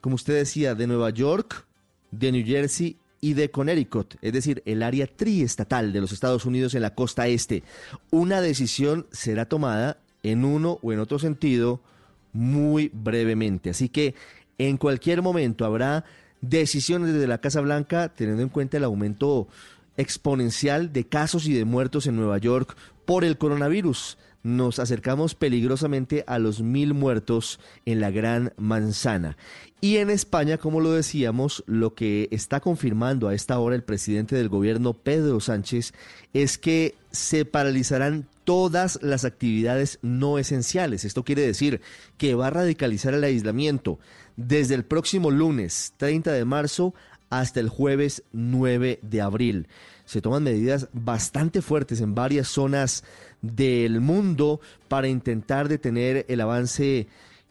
[0.00, 1.66] como usted decía, de Nueva York,
[2.10, 6.74] de New Jersey y de Connecticut, es decir, el área triestatal de los Estados Unidos
[6.74, 7.64] en la costa este.
[8.10, 11.80] Una decisión será tomada en uno o en otro sentido
[12.32, 13.70] muy brevemente.
[13.70, 14.14] Así que
[14.58, 16.04] en cualquier momento habrá
[16.40, 19.48] decisiones desde la Casa Blanca teniendo en cuenta el aumento
[19.96, 24.18] exponencial de casos y de muertos en Nueva York por el coronavirus.
[24.42, 29.36] Nos acercamos peligrosamente a los mil muertos en la Gran Manzana.
[29.80, 34.36] Y en España, como lo decíamos, lo que está confirmando a esta hora el presidente
[34.36, 35.92] del gobierno, Pedro Sánchez,
[36.32, 41.04] es que se paralizarán todas las actividades no esenciales.
[41.04, 41.80] Esto quiere decir
[42.16, 43.98] que va a radicalizar el aislamiento
[44.36, 46.94] desde el próximo lunes 30 de marzo
[47.30, 49.68] hasta el jueves 9 de abril.
[50.04, 53.04] Se toman medidas bastante fuertes en varias zonas
[53.42, 57.08] del mundo para intentar detener el avance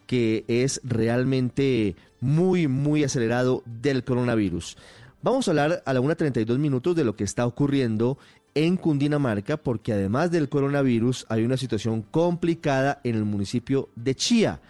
[0.08, 4.78] que es realmente muy, muy acelerado del coronavirus.
[5.22, 8.18] Vamos a hablar a la 1.32 minutos de lo que está ocurriendo
[8.54, 14.62] en Cundinamarca, porque además del coronavirus hay una situación complicada en el municipio de Chía.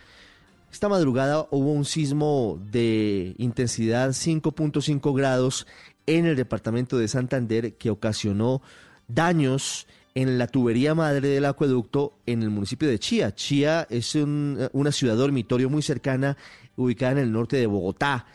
[0.76, 5.68] Esta madrugada hubo un sismo de intensidad 5.5 grados
[6.06, 8.62] en el departamento de Santander que ocasionó
[9.08, 13.34] daños en la tubería madre del acueducto en el municipio de Chía.
[13.34, 16.36] Chía es una ciudad dormitorio muy cercana,
[16.76, 18.26] ubicada en el norte de Bogotá.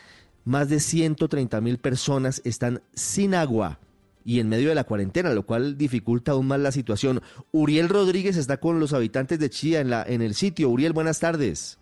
[0.47, 3.81] Más de 130 mil personas están sin agua
[4.25, 7.21] y en medio de la cuarentena, lo cual dificulta aún más la situación.
[7.53, 10.71] Uriel Rodríguez está con los habitantes de Chía en, la, en el sitio.
[10.71, 11.80] Uriel, buenas tardes.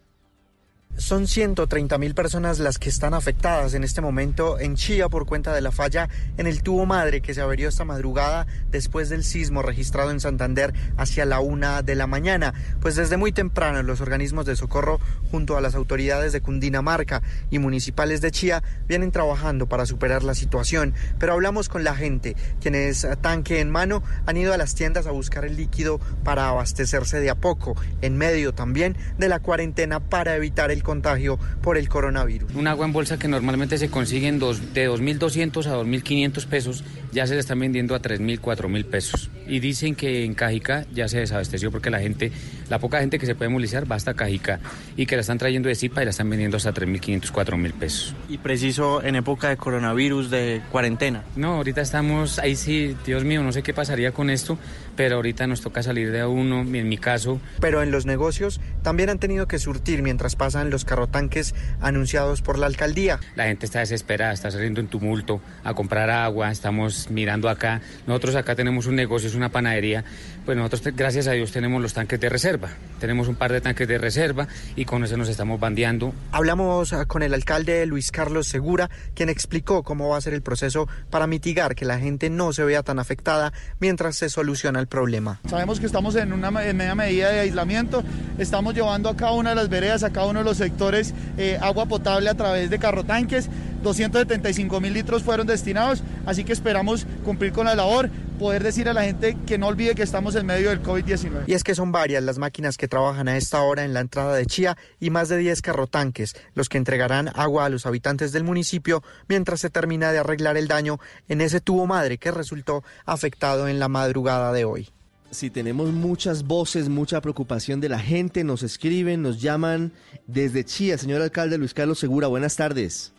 [0.98, 5.54] Son 130 mil personas las que están afectadas en este momento en Chía por cuenta
[5.54, 9.62] de la falla en el tubo madre que se averió esta madrugada después del sismo
[9.62, 12.52] registrado en Santander hacia la una de la mañana.
[12.80, 14.98] Pues desde muy temprano los organismos de socorro
[15.30, 20.34] junto a las autoridades de Cundinamarca y municipales de Chía vienen trabajando para superar la
[20.34, 20.94] situación.
[21.20, 25.12] Pero hablamos con la gente, quienes tanque en mano han ido a las tiendas a
[25.12, 30.34] buscar el líquido para abastecerse de a poco, en medio también de la cuarentena para
[30.34, 32.54] evitar el contagio por el coronavirus.
[32.54, 37.26] Un agua en bolsa que normalmente se consigue dos, de 2.200 a 2.500 pesos, ya
[37.26, 39.30] se le están vendiendo a 3.000, 4.000 pesos.
[39.46, 42.32] Y dicen que en Cajica ya se desabasteció porque la gente,
[42.70, 44.60] la poca gente que se puede movilizar va hasta Cajica
[44.96, 48.14] y que la están trayendo de Zipa y la están vendiendo hasta 3.500, 4.000 pesos.
[48.30, 51.24] Y preciso en época de coronavirus, de cuarentena.
[51.36, 54.58] No, ahorita estamos, ahí sí, Dios mío, no sé qué pasaría con esto,
[54.98, 57.40] pero ahorita nos toca salir de uno, en mi caso.
[57.60, 62.58] Pero en los negocios también han tenido que surtir mientras pasan los carrotanques anunciados por
[62.58, 63.20] la alcaldía.
[63.36, 67.80] La gente está desesperada, está saliendo en tumulto a comprar agua, estamos mirando acá.
[68.08, 70.02] Nosotros acá tenemos un negocio, es una panadería.
[70.44, 72.70] Pues nosotros, gracias a Dios, tenemos los tanques de reserva.
[72.98, 76.12] Tenemos un par de tanques de reserva y con eso nos estamos bandeando.
[76.32, 80.42] Hablamos ah, con el alcalde Luis Carlos Segura, quien explicó cómo va a ser el
[80.42, 84.87] proceso para mitigar que la gente no se vea tan afectada mientras se soluciona el
[84.88, 85.40] problema.
[85.48, 88.02] Sabemos que estamos en una media medida de aislamiento,
[88.38, 91.58] estamos llevando a cada una de las veredas, a cada uno de los sectores eh,
[91.60, 93.48] agua potable a través de carrotanques.
[93.82, 98.94] 275 mil litros fueron destinados, así que esperamos cumplir con la labor, poder decir a
[98.94, 101.44] la gente que no olvide que estamos en medio del COVID-19.
[101.46, 104.34] Y es que son varias las máquinas que trabajan a esta hora en la entrada
[104.34, 108.44] de Chía y más de 10 carrotanques los que entregarán agua a los habitantes del
[108.44, 113.68] municipio mientras se termina de arreglar el daño en ese tubo madre que resultó afectado
[113.68, 114.88] en la madrugada de hoy.
[115.30, 119.92] Si tenemos muchas voces, mucha preocupación de la gente, nos escriben, nos llaman
[120.26, 120.96] desde Chía.
[120.96, 123.12] Señor alcalde Luis Carlos Segura, buenas tardes.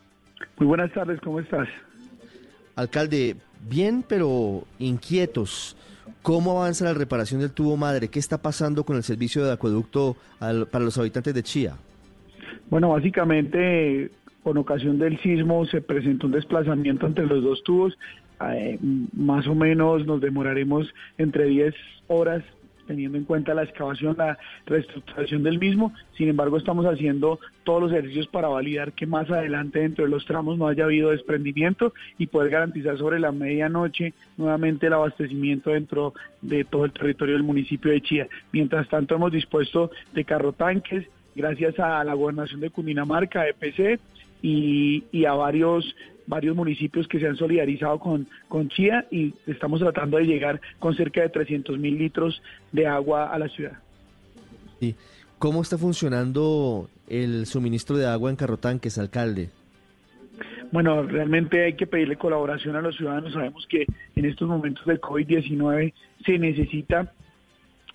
[0.58, 1.68] Muy buenas tardes, ¿cómo estás?
[2.76, 3.36] Alcalde,
[3.68, 5.76] bien, pero inquietos.
[6.22, 8.10] ¿Cómo avanza la reparación del tubo madre?
[8.10, 11.76] ¿Qué está pasando con el servicio de acueducto para los habitantes de Chía?
[12.70, 14.12] Bueno, básicamente,
[14.44, 17.98] con ocasión del sismo se presentó un desplazamiento entre los dos tubos.
[18.52, 18.78] Eh,
[19.14, 20.88] más o menos nos demoraremos
[21.18, 21.74] entre 10
[22.08, 22.44] horas
[22.90, 25.94] teniendo en cuenta la excavación, la reestructuración del mismo.
[26.18, 30.26] Sin embargo, estamos haciendo todos los ejercicios para validar que más adelante dentro de los
[30.26, 36.16] tramos no haya habido desprendimiento y poder garantizar sobre la medianoche nuevamente el abastecimiento dentro
[36.42, 38.28] de todo el territorio del municipio de Chía.
[38.52, 44.00] Mientras tanto, hemos dispuesto de carrotanques, gracias a la gobernación de Cundinamarca, EPC,
[44.42, 45.96] y, y a varios
[46.30, 50.96] varios municipios que se han solidarizado con, con Chía y estamos tratando de llegar con
[50.96, 53.80] cerca de 300 mil litros de agua a la ciudad.
[54.80, 54.96] ¿Y
[55.40, 59.50] cómo está funcionando el suministro de agua en Carrotanques, alcalde?
[60.72, 63.34] Bueno, realmente hay que pedirle colaboración a los ciudadanos.
[63.34, 67.12] Sabemos que en estos momentos del COVID-19 se necesita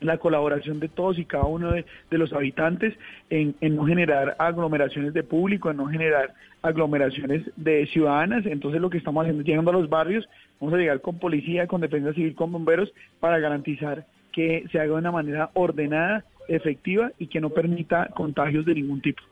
[0.01, 2.95] la colaboración de todos y cada uno de, los habitantes
[3.31, 8.47] en, no generar aglomeraciones de público, en no generar aglomeraciones de ciudadanas.
[8.47, 10.29] Entonces lo que estamos haciendo es llegando a los barrios,
[10.61, 14.93] vamos a llegar con policía, con defensa civil, con bomberos, para garantizar que se haga
[14.95, 19.23] de una manera ordenada, efectiva y que no permita contagios de ningún tipo.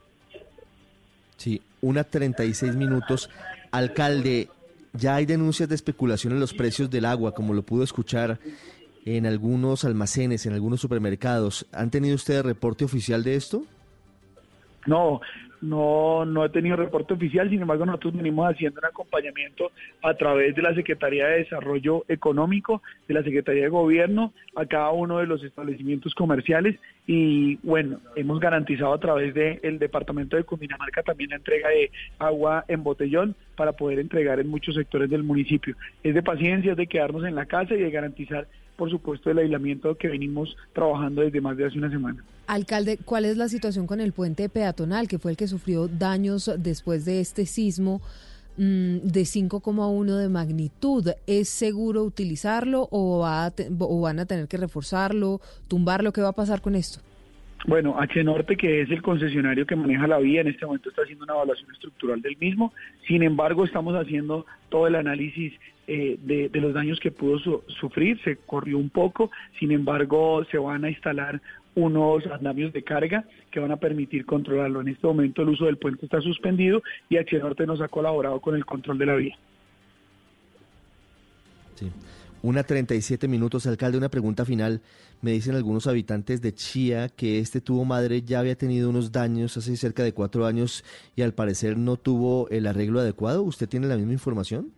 [1.37, 3.29] Sí, una 36 minutos.
[3.71, 4.47] Alcalde,
[4.93, 8.39] ya hay denuncias de especulación en los precios del agua, como lo pudo escuchar
[9.05, 11.65] en algunos almacenes, en algunos supermercados.
[11.73, 13.63] ¿Han tenido ustedes reporte oficial de esto?
[14.85, 15.21] No,
[15.63, 20.53] no, no he tenido reporte oficial, sin embargo nosotros venimos haciendo un acompañamiento a través
[20.55, 25.25] de la Secretaría de Desarrollo Económico, de la Secretaría de Gobierno, a cada uno de
[25.25, 26.77] los establecimientos comerciales
[27.07, 32.65] y bueno, hemos garantizado a través del Departamento de Cundinamarca también la entrega de agua
[32.67, 35.75] en botellón para poder entregar en muchos sectores del municipio.
[36.03, 39.37] Es de paciencia, es de quedarnos en la casa y de garantizar por supuesto, el
[39.37, 42.23] aislamiento que venimos trabajando desde más de hace una semana.
[42.47, 46.51] Alcalde, ¿cuál es la situación con el puente peatonal, que fue el que sufrió daños
[46.57, 48.01] después de este sismo
[48.57, 51.11] mm, de 5,1 de magnitud?
[51.27, 56.11] ¿Es seguro utilizarlo o, va o van a tener que reforzarlo, tumbarlo?
[56.11, 56.99] ¿Qué va a pasar con esto?
[57.65, 61.03] Bueno, H Norte, que es el concesionario que maneja la vía, en este momento está
[61.03, 62.73] haciendo una evaluación estructural del mismo.
[63.07, 65.53] Sin embargo, estamos haciendo todo el análisis
[65.87, 68.19] eh, de, los daños que pudo sufrir.
[68.23, 71.41] Se corrió un poco, sin embargo, se van a instalar
[71.75, 74.81] unos andamios de carga que van a permitir controlarlo.
[74.81, 78.41] En este momento el uso del puente está suspendido y H Norte nos ha colaborado
[78.41, 79.37] con el control de la vía.
[81.75, 81.89] Sí.
[82.43, 83.97] Una 37 minutos, alcalde.
[83.97, 84.81] Una pregunta final.
[85.21, 89.55] Me dicen algunos habitantes de Chía que este tubo madre ya había tenido unos daños
[89.55, 90.83] hace cerca de cuatro años
[91.15, 93.43] y al parecer no tuvo el arreglo adecuado.
[93.43, 94.71] ¿Usted tiene la misma información?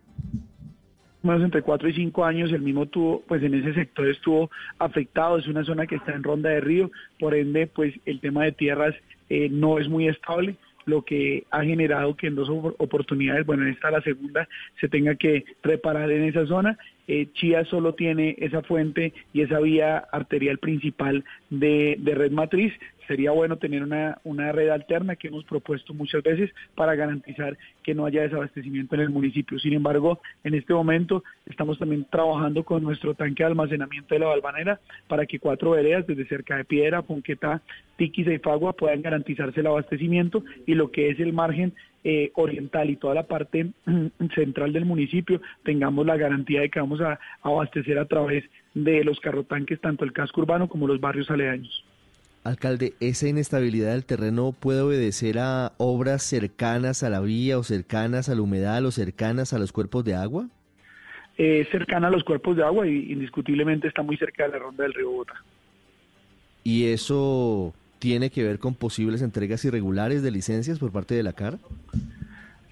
[1.24, 4.48] Más entre cuatro y cinco años el mismo tubo, pues en ese sector estuvo
[4.78, 5.36] afectado.
[5.36, 8.52] Es una zona que está en ronda de río, por ende, pues el tema de
[8.52, 8.94] tierras
[9.28, 10.56] eh, no es muy estable
[10.86, 12.48] lo que ha generado que en dos
[12.78, 14.48] oportunidades, bueno, en esta la segunda,
[14.80, 16.78] se tenga que reparar en esa zona.
[17.08, 22.72] Eh, Chía solo tiene esa fuente y esa vía arterial principal de, red matriz,
[23.06, 27.94] sería bueno tener una, una red alterna que hemos propuesto muchas veces para garantizar que
[27.94, 29.58] no haya desabastecimiento en el municipio.
[29.60, 34.26] Sin embargo, en este momento estamos también trabajando con nuestro tanque de almacenamiento de la
[34.26, 37.62] Balvanera para que cuatro veredas desde cerca de Piedra, Ponqueta,
[37.96, 41.72] Tiquis y Fagua puedan garantizarse el abastecimiento y lo que es el margen
[42.08, 43.72] eh, oriental y toda la parte
[44.36, 48.44] central del municipio tengamos la garantía de que vamos a abastecer a través
[48.74, 51.84] de los carrotanques tanto el casco urbano como los barrios aledaños.
[52.44, 58.28] Alcalde, ¿esa inestabilidad del terreno puede obedecer a obras cercanas a la vía o cercanas
[58.28, 60.46] al humedal o cercanas a los cuerpos de agua?
[61.38, 64.84] Eh, cercana a los cuerpos de agua y indiscutiblemente está muy cerca de la ronda
[64.84, 65.42] del río Bogotá.
[66.62, 71.32] ¿Y eso tiene que ver con posibles entregas irregulares de licencias por parte de la
[71.32, 71.58] CAR?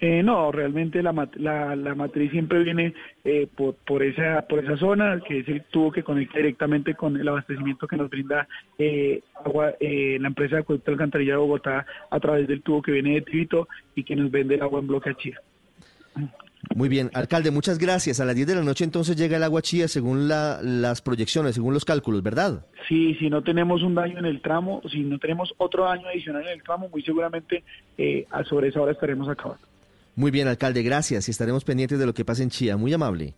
[0.01, 4.75] Eh, no, realmente la, la, la, matriz siempre viene eh, por, por, esa, por esa
[4.75, 8.45] zona, que es el tubo que conecta directamente con el abastecimiento que nos brinda
[8.77, 12.91] eh, agua, eh, la empresa de acueducto alcantarilla de Bogotá a través del tubo que
[12.91, 15.39] viene de Tibito y que nos vende el agua en bloque a Chía.
[16.73, 18.19] Muy bien, alcalde, muchas gracias.
[18.19, 21.55] A las 10 de la noche entonces llega el agua chía según la, las proyecciones,
[21.55, 22.65] según los cálculos, ¿verdad?
[22.87, 26.43] Sí, si no tenemos un daño en el tramo, si no tenemos otro daño adicional
[26.43, 27.63] en el tramo, muy seguramente
[27.97, 29.65] eh, sobre esa hora estaremos acabando.
[30.15, 32.77] Muy bien, alcalde, gracias y estaremos pendientes de lo que pasa en Chía.
[32.77, 33.35] Muy amable.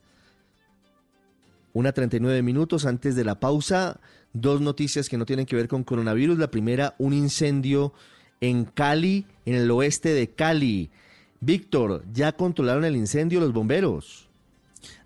[1.74, 4.00] Una 39 minutos antes de la pausa,
[4.34, 6.38] dos noticias que no tienen que ver con coronavirus.
[6.38, 7.94] La primera, un incendio
[8.42, 10.90] en Cali, en el oeste de Cali.
[11.40, 14.28] Víctor, ¿ya controlaron el incendio los bomberos?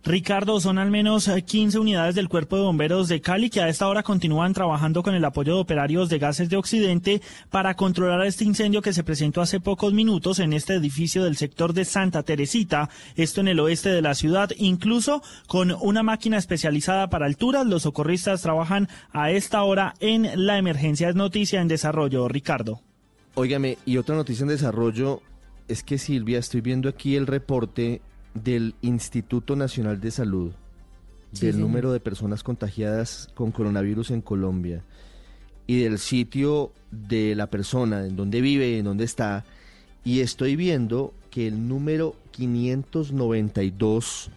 [0.04, 3.88] Ricardo, son al menos 15 unidades del Cuerpo de Bomberos de Cali que a esta
[3.88, 7.22] hora continúan trabajando con el apoyo de operarios de gases de Occidente
[7.52, 11.74] para controlar este incendio que se presentó hace pocos minutos en este edificio del sector
[11.74, 17.12] de Santa Teresita, esto en el oeste de la ciudad, incluso con una máquina especializada
[17.12, 17.68] para alturas.
[17.68, 21.10] Los socorristas trabajan a esta hora en la emergencia.
[21.10, 22.82] Es noticia en desarrollo, Ricardo.
[23.36, 25.22] Óigame, y otra noticia en desarrollo
[25.72, 28.02] es que Silvia, estoy viendo aquí el reporte
[28.34, 30.52] del Instituto Nacional de Salud
[31.34, 34.84] Sí, del número de personas contagiadas con coronavirus en Colombia
[35.66, 39.46] y del sitio de la persona, en donde vive, en donde está,
[40.04, 44.30] y estoy viendo que el número 592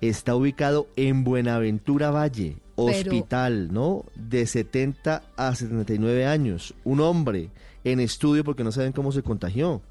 [0.00, 4.04] está ubicado en Buenaventura Valle, Pero- hospital, ¿no?
[4.16, 7.50] De 70 a 79 años, un hombre
[7.84, 9.82] en estudio porque no saben cómo se contagió.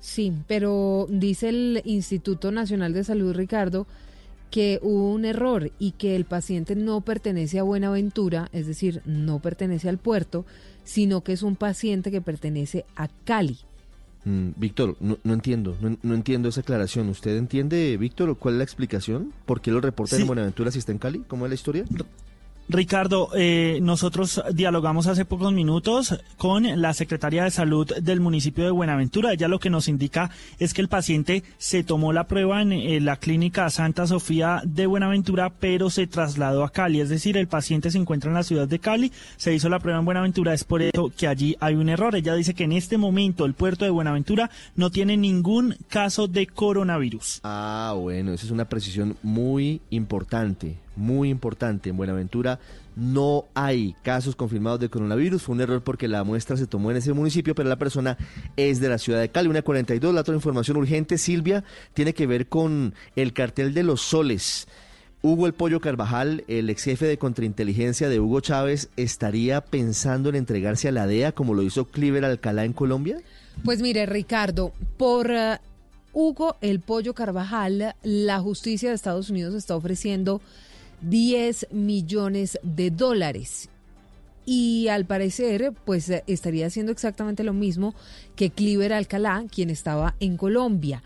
[0.00, 3.86] Sí, pero dice el Instituto Nacional de Salud, Ricardo,
[4.50, 9.40] que hubo un error y que el paciente no pertenece a Buenaventura, es decir, no
[9.40, 10.46] pertenece al puerto,
[10.84, 13.58] sino que es un paciente que pertenece a Cali.
[14.24, 17.08] Mm, Víctor, no, no entiendo, no, no entiendo esa aclaración.
[17.08, 19.32] ¿Usted entiende, Víctor, cuál es la explicación?
[19.46, 20.22] ¿Por qué lo reportan Sí.
[20.22, 21.24] en Buenaventura si está en Cali?
[21.26, 21.84] ¿Cómo es la historia?
[22.68, 28.72] Ricardo, eh, nosotros dialogamos hace pocos minutos con la secretaria de salud del municipio de
[28.72, 29.32] Buenaventura.
[29.32, 33.00] Ella lo que nos indica es que el paciente se tomó la prueba en eh,
[33.00, 37.00] la clínica Santa Sofía de Buenaventura, pero se trasladó a Cali.
[37.00, 40.00] Es decir, el paciente se encuentra en la ciudad de Cali, se hizo la prueba
[40.00, 40.52] en Buenaventura.
[40.52, 42.16] Es por eso que allí hay un error.
[42.16, 46.48] Ella dice que en este momento el puerto de Buenaventura no tiene ningún caso de
[46.48, 47.40] coronavirus.
[47.44, 51.90] Ah, bueno, esa es una precisión muy importante, muy importante.
[51.90, 52.58] En Buenaventura
[52.96, 55.42] no hay casos confirmados de coronavirus.
[55.42, 58.16] Fue un error porque la muestra se tomó en ese municipio, pero la persona
[58.56, 59.48] es de la ciudad de Cali.
[59.48, 61.62] Una 42, la otra información urgente, Silvia,
[61.94, 64.66] tiene que ver con el cartel de los soles.
[65.22, 70.36] Hugo El Pollo Carvajal, el ex jefe de contrainteligencia de Hugo Chávez, ¿estaría pensando en
[70.36, 73.18] entregarse a la DEA como lo hizo Cliver Alcalá en Colombia?
[73.64, 75.58] Pues mire, Ricardo, por eh,
[76.12, 80.40] Hugo el Pollo Carvajal, la justicia de Estados Unidos está ofreciendo
[81.02, 83.68] 10 millones de dólares.
[84.44, 87.94] Y al parecer, pues eh, estaría haciendo exactamente lo mismo
[88.36, 91.02] que Cliver Alcalá, quien estaba en Colombia.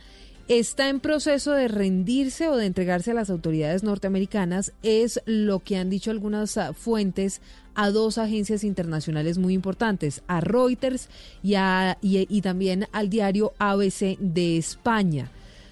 [0.49, 5.76] Está en proceso de rendirse o de entregarse a las autoridades norteamericanas, es lo que
[5.76, 7.41] han dicho algunas ah, fuentes
[7.76, 11.09] a dos agencias internacionales muy importantes, a Reuters
[11.43, 15.30] y, a- y- y también al diario ABC de España.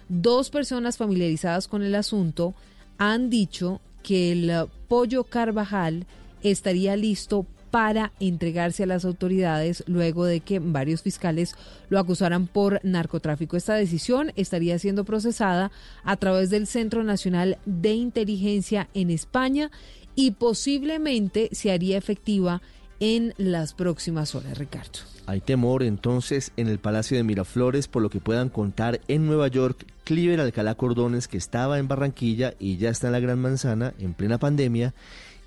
[0.09, 2.55] Dos personas familiarizadas con el asunto
[2.99, 6.07] han dicho que el eh, pollo Carvajal
[6.43, 11.55] estaría listo para entregarse a las autoridades luego de que varios fiscales
[11.91, 13.59] lo acusaran por narcotráfico.
[13.59, 15.71] Esta decisión estaría siendo procesada
[16.05, 19.71] a través del Centro Nacional de Inteligencia en España
[20.15, 22.63] y posiblemente se haría efectiva
[23.01, 25.01] en las próximas horas, Ricardo.
[25.27, 29.49] Hay temor entonces en el Palacio de Miraflores por lo que puedan contar en Nueva
[29.49, 33.93] York Cliver Alcalá Cordones que estaba en Barranquilla y ya está en la Gran Manzana
[33.99, 34.95] en plena pandemia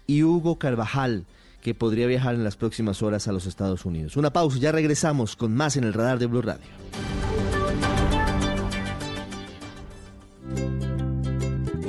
[0.05, 1.25] y Hugo Carvajal
[1.61, 4.17] que podría viajar en las próximas horas a los Estados Unidos.
[4.17, 6.65] Una pausa, ya regresamos con más en el radar de Blue Radio.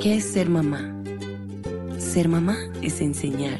[0.01, 1.03] ¿Qué es ser mamá?
[1.97, 3.59] Ser mamá es enseñar.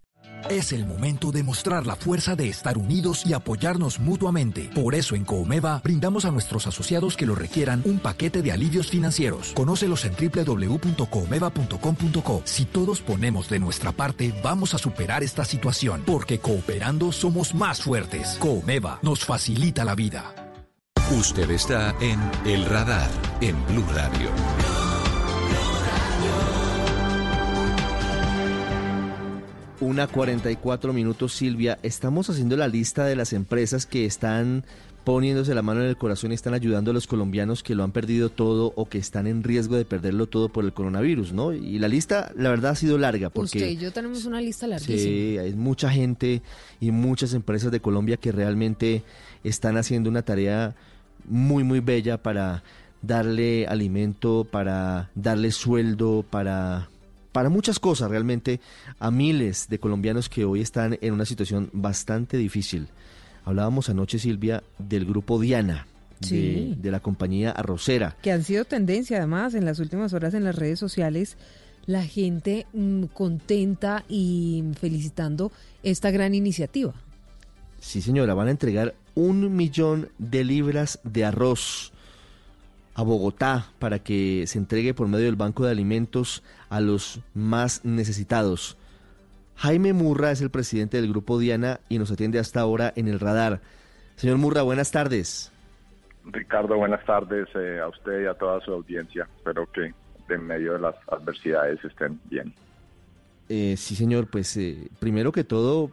[0.51, 4.69] Es el momento de mostrar la fuerza de estar unidos y apoyarnos mutuamente.
[4.75, 8.89] Por eso en Coomeva brindamos a nuestros asociados que lo requieran un paquete de alivios
[8.89, 9.53] financieros.
[9.53, 12.41] Conócelos en www.coomeva.com.co.
[12.43, 17.81] Si todos ponemos de nuestra parte, vamos a superar esta situación, porque cooperando somos más
[17.81, 18.35] fuertes.
[18.37, 20.35] Coomeva nos facilita la vida.
[21.17, 24.29] Usted está en El Radar, en Blue Radio.
[29.81, 31.79] Una 44 minutos, Silvia.
[31.81, 34.63] Estamos haciendo la lista de las empresas que están
[35.03, 37.91] poniéndose la mano en el corazón y están ayudando a los colombianos que lo han
[37.91, 41.51] perdido todo o que están en riesgo de perderlo todo por el coronavirus, ¿no?
[41.51, 43.57] Y la lista, la verdad, ha sido larga porque...
[43.57, 45.01] Usted y yo tenemos una lista larguísima.
[45.01, 46.43] Sí, hay mucha gente
[46.79, 49.01] y muchas empresas de Colombia que realmente
[49.43, 50.75] están haciendo una tarea
[51.27, 52.61] muy, muy bella para
[53.01, 56.90] darle alimento, para darle sueldo, para
[57.31, 58.59] para muchas cosas realmente
[58.99, 62.87] a miles de colombianos que hoy están en una situación bastante difícil.
[63.45, 65.87] Hablábamos anoche, Silvia, del grupo Diana.
[66.21, 66.75] Sí.
[66.77, 68.15] De, la compañía arrocera.
[68.21, 71.35] Que han sido tendencia además en las últimas horas en las redes sociales,
[71.87, 75.51] la gente mm, contenta y felicitando
[75.81, 76.93] esta gran iniciativa.
[77.79, 81.91] Sí, señora, van a entregar un millón de libras de arroz
[82.93, 87.83] a Bogotá para que se entregue por medio del Banco de Alimentos a los más
[87.83, 88.77] necesitados.
[89.57, 93.19] Jaime Murra es el presidente del Grupo Diana y nos atiende hasta ahora en el
[93.19, 93.59] radar.
[94.15, 95.51] Señor Murra, buenas tardes.
[96.25, 99.27] Ricardo, buenas tardes eh, a usted y a toda su audiencia.
[99.37, 99.93] Espero que
[100.29, 102.53] en medio de las adversidades estén bien.
[103.49, 105.91] Eh, sí, señor, pues eh, primero que todo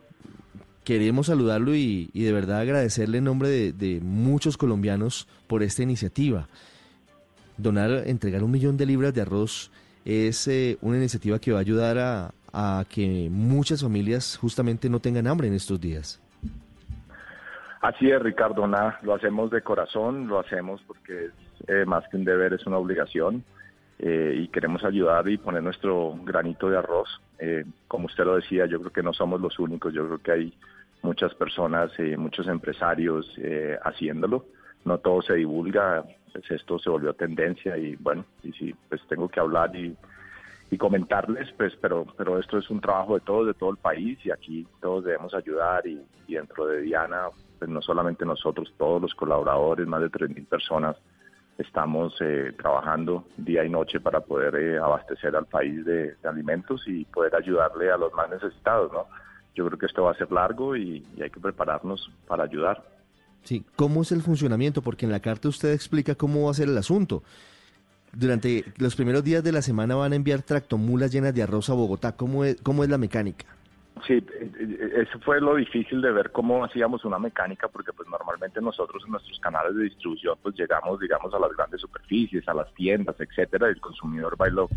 [0.85, 6.47] queremos saludarlo y, de verdad agradecerle en nombre de, de muchos colombianos por esta iniciativa
[7.57, 9.70] donar, entregar un millón de libras de arroz
[10.05, 15.26] es eh, una iniciativa que va a ayudar a, que muchas familias justamente no tengan
[15.26, 16.20] hambre en estos días.
[17.80, 21.32] Así es, Ricardo, nada, lo hacemos de corazón, lo hacemos porque es
[21.68, 23.44] eh, más que un deber, es una obligación
[24.01, 27.09] eh, y queremos ayudar y poner nuestro granito de arroz.
[27.86, 30.55] como usted lo decía, yo creo que no somos los únicos, yo creo que hay
[31.03, 33.32] muchas personas, muchos empresarios
[33.84, 34.46] haciéndolo.
[34.84, 39.29] No todo se divulga, pues esto se volvió tendencia y bueno, y sí, pues tengo
[39.29, 39.97] que hablar y,
[40.76, 44.31] comentarles, pues, pero, pero esto es un trabajo de todos, de todo el país y
[44.31, 49.87] aquí todos debemos ayudar y, dentro de Diana, pues no solamente nosotros, todos los colaboradores,
[49.87, 50.97] más de 3.000 personas,
[51.57, 57.05] estamos eh, trabajando día y noche para poder eh, abastecer al país de, alimentos y
[57.07, 59.07] poder ayudarle a los más necesitados, ¿no?
[59.55, 62.97] Yo creo que esto va a ser largo y hay que prepararnos para ayudar.
[63.49, 64.82] Sí, ¿cómo es el funcionamiento?
[64.82, 67.22] Porque en la carta usted explica cómo va a ser el asunto.
[68.12, 71.72] Durante los primeros días de la semana van a enviar tractomulas llenas de arroz a
[71.72, 72.14] Bogotá.
[72.14, 73.46] ¿Cómo es, cómo es la mecánica?
[74.07, 78.07] Sí, eh, eh, eso fue lo difícil de ver cómo hacíamos una mecánica, porque pues
[78.11, 82.53] normalmente nosotros en nuestros canales de distribución pues llegamos, digamos, a las grandes superficies, a
[82.53, 84.68] las tiendas, etcétera, y el consumidor va y lo,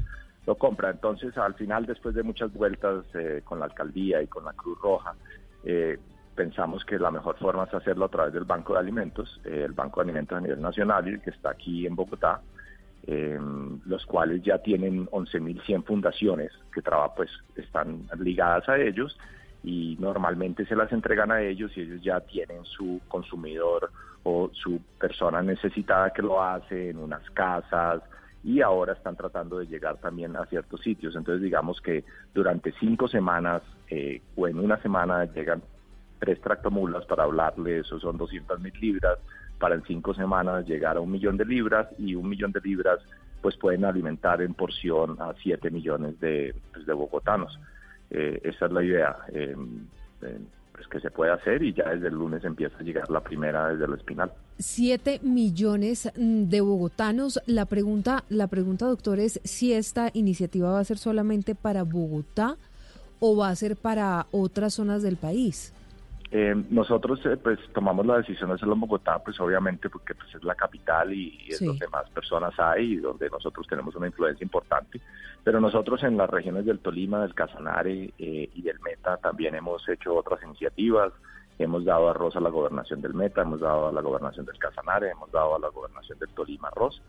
[0.58, 0.92] compra.
[0.92, 4.80] Entonces, al final, después de muchas vueltas eh, con la alcaldía y con la Cruz
[4.80, 5.14] Roja,
[5.66, 6.00] eh,
[6.36, 9.74] pensamos que la mejor forma es hacerlo a través del Banco de Alimentos, eh, el
[9.74, 12.42] Banco de Alimentos a nivel nacional, que está aquí en Bogotá,
[13.08, 19.18] em, los cuales ya tienen 11.100 fundaciones que trabajan, pues están ligadas a ellos
[19.64, 23.92] y normalmente se las entregan a ellos y ellos ya tienen su consumidor
[24.24, 28.02] o su persona necesitada que lo hace en unas casas
[28.44, 31.16] y ahora están tratando de llegar también a ciertos sitios.
[31.16, 32.04] Entonces digamos que
[32.34, 35.62] durante cinco semanas eh, o en una semana llegan
[36.22, 39.18] tres tractomulas para hablarle, eso son 200 mil libras,
[39.60, 43.00] para en cinco semanas llegar a un millón de libras y un millón de libras
[43.42, 47.60] pues pueden alimentar en porción a 7 millones de, pues, de bogotanos.
[48.12, 49.18] Eh, esa es la idea.
[49.34, 49.56] Eh,
[50.22, 50.38] eh,
[50.72, 53.70] pues que se puede hacer y ya desde el lunes empieza a llegar la primera
[53.70, 54.32] desde el espinal.
[54.60, 57.40] 7 millones mm, de bogotanos.
[57.48, 62.58] La pregunta, la pregunta, doctor, es si esta iniciativa va a ser solamente para Bogotá
[63.20, 65.74] o va a ser para otras zonas del país.
[66.34, 70.34] Eh, nosotros eh, pues tomamos la decisión de hacerlo en Bogotá, pues obviamente porque pues,
[70.34, 74.44] es la capital y, es donde más personas hay y donde nosotros tenemos una influencia
[74.46, 75.02] importante.
[75.44, 79.88] Pero nosotros en las regiones del Tolima, del Casanare eh, y del Meta también hemos
[79.90, 81.12] hecho otras iniciativas.
[81.60, 85.10] Hemos dado arroz a la gobernación del Meta, hemos dado a la gobernación del Casanare,
[85.10, 87.02] hemos dado a la gobernación del Tolima arroz.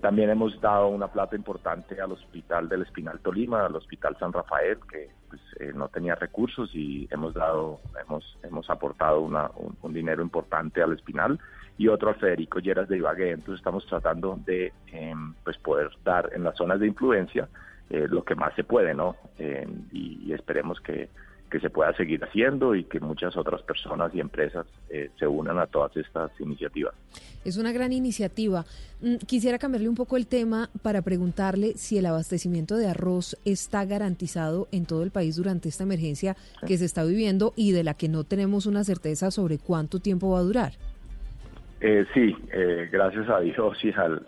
[0.00, 4.78] También hemos dado una plata importante al Hospital del Espinal Tolima, al Hospital San Rafael,
[4.90, 9.50] que pues, eh, no tenía recursos y hemos dado, hemos, hemos aportado una,
[9.82, 11.38] un, dinero importante al Espinal
[11.76, 13.32] y otro al Federico Lleras de Ibagué.
[13.32, 17.48] Entonces estamos tratando de em, pues poder dar en las zonas de influencia
[17.90, 19.16] eh, lo que más se puede, ¿no?
[19.38, 21.10] Em, y esperemos que
[21.50, 25.58] que se pueda seguir haciendo y que muchas otras personas y empresas eh, se unan
[25.58, 26.94] a todas estas iniciativas.
[27.44, 28.64] Es una gran iniciativa.
[29.00, 33.84] Mm, quisiera cambiarle un poco el tema para preguntarle si el abastecimiento de arroz está
[33.84, 36.36] garantizado en todo el país durante esta emergencia
[36.66, 40.30] que se está viviendo y de la que no tenemos una certeza sobre cuánto tiempo
[40.30, 40.72] va a durar.
[41.80, 44.26] Eh, sí, eh, gracias a Dios y al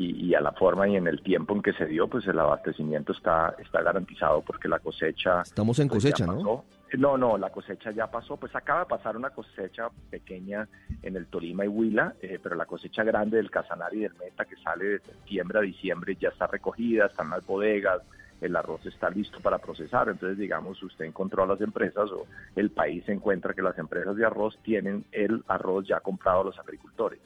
[0.00, 3.12] y, a la forma y en el tiempo en que se dio, pues el abastecimiento
[3.12, 5.42] está, está garantizado porque la cosecha...
[5.42, 6.64] Estamos en pues, cosecha, ¿no?
[6.96, 10.68] No, no, la cosecha ya pasó, pues acaba de pasar una cosecha pequeña
[11.02, 14.44] en el Tolima y Huila, eh, pero la cosecha grande del Casanare y del Meta
[14.44, 18.00] que sale de septiembre a diciembre ya está recogida, están las bodegas,
[18.40, 22.70] el arroz está listo para procesar, entonces digamos, usted encontró a las empresas o el
[22.70, 27.18] país encuentra que las empresas de arroz tienen el arroz ya comprado a los agricultores.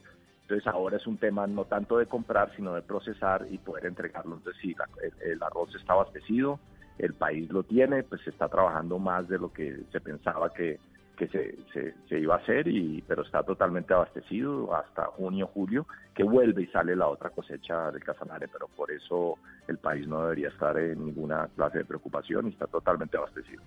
[0.43, 4.36] Entonces ahora es un tema no tanto de comprar, sino de procesar y poder entregarlo.
[4.36, 4.74] Entonces sí,
[5.22, 6.59] el, arroz está abastecido,
[6.99, 10.78] el país lo tiene, pues se está trabajando más de lo que se pensaba que,
[11.16, 16.24] que se, se, iba a hacer, y, pero está totalmente abastecido hasta junio, julio, que
[16.24, 19.38] vuelve y sale la otra cosecha del Casanare, pero por eso
[19.68, 23.62] el país no debería estar en ninguna clase de preocupación y está totalmente abastecido.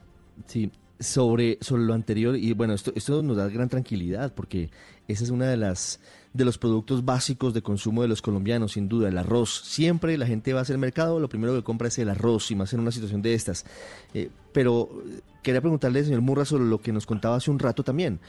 [0.45, 4.69] Sí, sobre, sobre lo anterior, y bueno, esto, esto nos da gran tranquilidad porque
[5.07, 5.99] esa es una de las
[6.35, 9.61] de los productos básicos de consumo de los colombianos, sin duda, el arroz.
[9.63, 12.55] Siempre la gente va a hacer mercado, lo primero que compra es el arroz, y
[12.55, 13.65] más en una situación de estas.
[14.13, 17.83] Eh, pero eh, quería preguntarle, señor Murra, sobre lo que nos contaba hace un rato
[17.83, 18.19] también,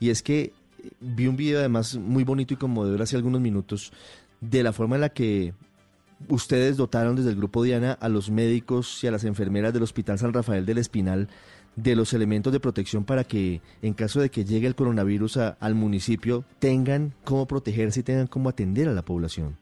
[0.00, 0.40] y es que
[0.82, 3.92] eh, vi un video además muy bonito y conmovedor hace algunos minutos
[4.40, 5.54] de la forma en la que
[6.28, 10.18] ustedes dotaron desde el Grupo Diana a los médicos y a las enfermeras del Hospital
[10.18, 11.28] San Rafael del Espinal
[11.76, 15.74] de los elementos de protección para que en caso de que llegue el coronavirus al
[15.74, 19.56] municipio tengan cómo protegerse y tengan cómo atender a la población.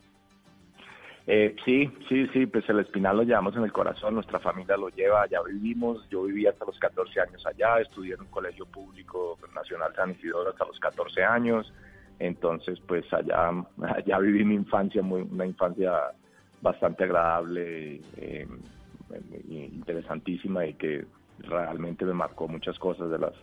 [1.27, 4.89] Eh, sí, sí, sí, pues el espinal lo llevamos en el corazón, nuestra familia lo
[4.89, 9.39] lleva, allá vivimos, yo viví hasta los 14 años allá, estudié en un colegio público
[9.55, 11.73] nacional San Isidoro hasta los 14 años,
[12.19, 13.51] entonces pues allá,
[13.97, 15.93] allá viví mi infancia, muy, una infancia
[16.63, 18.49] bastante agradable, eh,
[19.49, 21.05] interesantísima y que
[21.43, 23.35] realmente me marcó muchas cosas de las,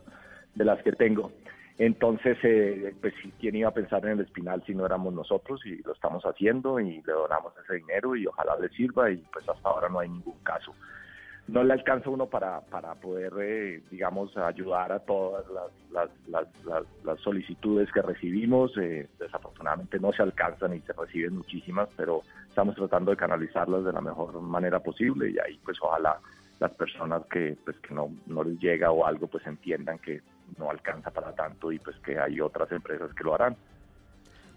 [0.56, 1.32] de las que tengo.
[1.78, 5.64] Entonces, eh, pues, ¿quién iba a pensar en el espinal si no éramos nosotros?
[5.66, 9.48] Y lo estamos haciendo y le donamos ese dinero y ojalá le sirva y pues
[9.48, 10.74] hasta ahora no hay ningún caso.
[11.48, 15.46] No le alcanza uno para, para poder, eh, digamos, ayudar a todas
[15.92, 18.76] las, solicitudes que recibimos.
[18.78, 23.94] Eh, desafortunadamente no se alcanzan y se reciben muchísimas, pero estamos tratando de canalizarlas de
[23.94, 26.20] la mejor manera posible y ahí pues ojalá
[26.60, 30.22] las personas que pues que no, no les llega o algo pues entiendan que
[30.58, 33.56] no alcanza para tanto y pues que hay otras empresas que lo harán.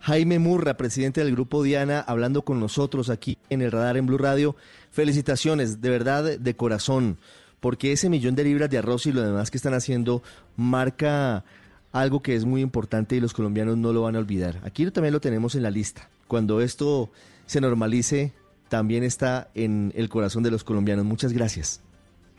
[0.01, 4.17] Jaime Murra, presidente del Grupo Diana, hablando con nosotros aquí en el radar en Blue
[4.17, 4.57] Radio.
[4.91, 7.19] Felicitaciones, de verdad, de corazón,
[7.61, 10.23] porque ese millón de libras de arroz y lo demás que están haciendo
[10.57, 11.45] marca
[11.93, 14.61] algo que es muy importante y los colombianos no lo van a olvidar.
[14.65, 16.09] Aquí también lo tenemos en la lista.
[16.29, 17.11] Cuando esto
[17.45, 18.33] se normalice,
[18.69, 21.05] también está en el corazón de los colombianos.
[21.05, 21.83] Muchas gracias.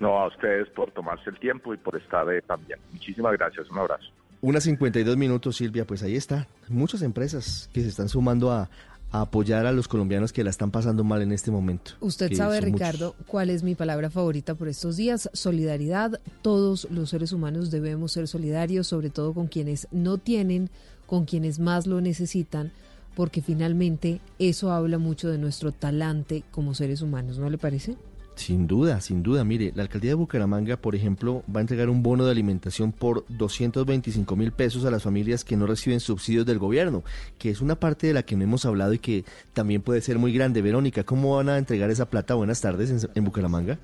[0.01, 2.79] No, a ustedes por tomarse el tiempo y por estar eh, también.
[2.91, 4.07] Muchísimas gracias, un abrazo.
[4.41, 6.47] Unas 52 minutos, Silvia, pues ahí está.
[6.67, 8.67] Muchas empresas que se están sumando a,
[9.11, 11.91] apoyar a los colombianos que la están pasando mal en este momento.
[11.99, 15.29] Usted sabe, Ricardo, cuál es mi palabra favorita por estos días.
[15.33, 16.19] Solidaridad.
[16.41, 20.69] Todos los seres humanos debemos ser solidarios, sobre todo con quienes no tienen,
[21.05, 22.71] con quienes más lo necesitan,
[23.15, 27.97] porque finalmente eso habla mucho de nuestro talante como seres humanos, ¿no le parece?
[28.35, 29.43] Sin duda, sin duda.
[29.43, 33.25] Mire, la alcaldía de Bucaramanga, por ejemplo, va a entregar un bono de alimentación por
[33.29, 37.03] 225 mil pesos a las familias que no reciben subsidios del gobierno,
[37.37, 40.17] que es una parte de la que no hemos hablado y que también puede ser
[40.17, 40.61] muy grande.
[40.61, 42.33] Verónica, ¿cómo van a entregar esa plata?
[42.33, 43.77] Buenas tardes en Bucaramanga.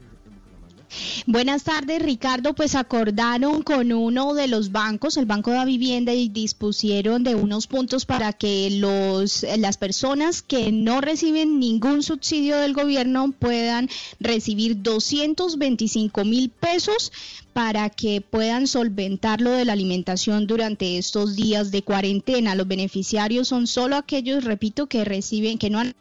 [1.25, 2.53] Buenas tardes, Ricardo.
[2.53, 7.35] Pues acordaron con uno de los bancos, el Banco de la Vivienda, y dispusieron de
[7.35, 13.89] unos puntos para que los, las personas que no reciben ningún subsidio del gobierno puedan
[14.19, 17.11] recibir 225 mil pesos
[17.53, 22.55] para que puedan solventar lo de la alimentación durante estos días de cuarentena.
[22.55, 25.95] Los beneficiarios son solo aquellos, repito, que reciben, que no han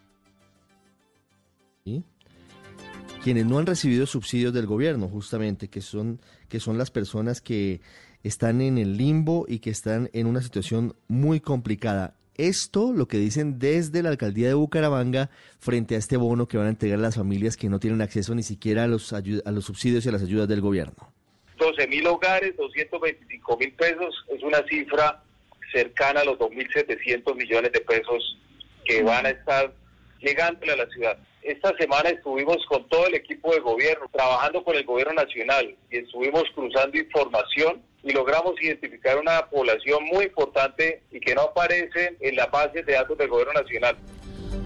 [3.27, 7.81] quienes no han recibido subsidios del gobierno, justamente, que son, que son las personas que
[8.23, 12.15] están en el limbo y que están en una situación muy complicada.
[12.37, 16.69] Esto lo que dicen desde la alcaldía de Bucaramanga frente a este bono que van
[16.69, 19.21] a entregar a las familias que no tienen acceso ni siquiera a los, a
[19.51, 21.13] los subsidios y a las ayudas del gobierno.
[21.59, 25.21] 12 mil hogares, 225 mil pesos, es una cifra
[25.73, 28.39] cercana a los 2.700 millones de pesos
[28.85, 29.75] que van a estar
[30.21, 31.19] llegándole a la ciudad.
[31.47, 35.99] Esta semana estuvimos con todo el equipo de gobierno, trabajando con el gobierno nacional y
[35.99, 42.35] estuvimos cruzando información y logramos identificar una población muy importante y que no aparece en
[42.35, 43.97] la base de datos del gobierno nacional.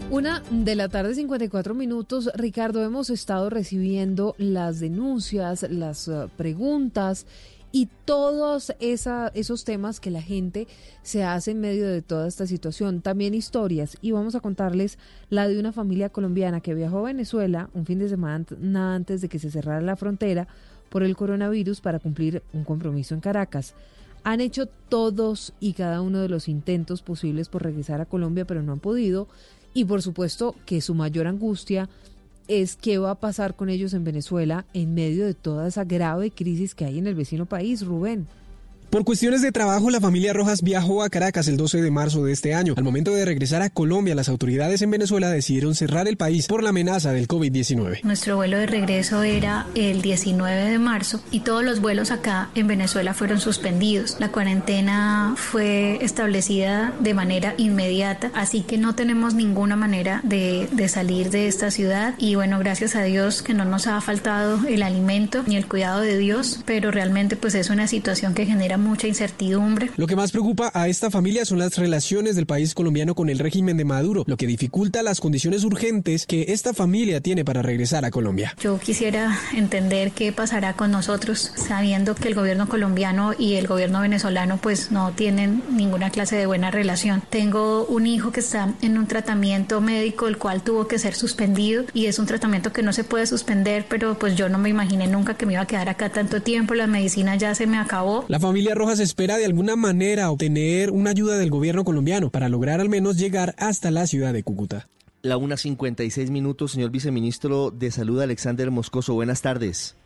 [0.08, 2.30] Una de la tarde, 54 minutos.
[2.34, 7.26] Ricardo, hemos estado recibiendo las denuncias, las uh, preguntas
[7.72, 10.66] y todos esa, esos temas que la gente
[11.02, 13.00] se hace en medio de toda esta situación.
[13.00, 13.96] También historias.
[14.00, 14.98] Y vamos a contarles
[15.28, 18.44] la de una familia colombiana que viajó a Venezuela un fin de semana
[18.94, 20.48] antes de que se cerrara la frontera
[20.88, 23.74] por el coronavirus para cumplir un compromiso en Caracas.
[24.24, 28.62] Han hecho todos y cada uno de los intentos posibles por regresar a Colombia, pero
[28.62, 29.28] no han podido
[29.72, 31.88] y por supuesto que su mayor angustia
[32.50, 36.32] es qué va a pasar con ellos en Venezuela en medio de toda esa grave
[36.32, 38.26] crisis que hay en el vecino país, Rubén.
[38.90, 42.32] Por cuestiones de trabajo, la familia Rojas viajó a Caracas el 12 de marzo de
[42.32, 42.74] este año.
[42.76, 46.64] Al momento de regresar a Colombia, las autoridades en Venezuela decidieron cerrar el país por
[46.64, 48.02] la amenaza del COVID-19.
[48.02, 52.66] Nuestro vuelo de regreso era el 19 de marzo y todos los vuelos acá en
[52.66, 54.16] Venezuela fueron suspendidos.
[54.18, 60.88] La cuarentena fue establecida de manera inmediata, así que no tenemos ninguna manera de, de
[60.88, 64.82] salir de esta ciudad y bueno, gracias a Dios que no nos ha faltado el
[64.82, 69.06] alimento ni el cuidado de Dios, pero realmente pues es una situación que genera mucha
[69.06, 69.90] incertidumbre.
[69.96, 73.38] Lo que más preocupa a esta familia son las relaciones del país colombiano con el
[73.38, 78.04] régimen de Maduro, lo que dificulta las condiciones urgentes que esta familia tiene para regresar
[78.04, 78.54] a Colombia.
[78.60, 84.00] Yo quisiera entender qué pasará con nosotros, sabiendo que el gobierno colombiano y el gobierno
[84.00, 87.22] venezolano pues no tienen ninguna clase de buena relación.
[87.30, 91.84] Tengo un hijo que está en un tratamiento médico el cual tuvo que ser suspendido
[91.92, 95.06] y es un tratamiento que no se puede suspender, pero pues yo no me imaginé
[95.06, 98.24] nunca que me iba a quedar acá tanto tiempo, la medicina ya se me acabó.
[98.28, 102.80] La familia Rojas espera de alguna manera obtener una ayuda del gobierno colombiano para lograr
[102.80, 104.88] al menos llegar hasta la ciudad de Cúcuta.
[105.22, 109.14] La 1.56 minutos, señor viceministro de Salud, Alexander Moscoso.
[109.14, 109.96] Buenas tardes.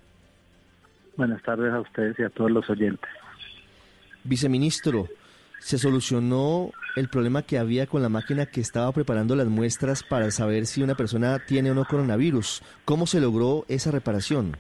[1.16, 3.08] Buenas tardes a ustedes y a todos los oyentes.
[4.24, 5.08] Viceministro,
[5.60, 10.30] ¿se solucionó el problema que había con la máquina que estaba preparando las muestras para
[10.30, 12.62] saber si una persona tiene o no coronavirus?
[12.84, 14.56] ¿Cómo se logró esa reparación?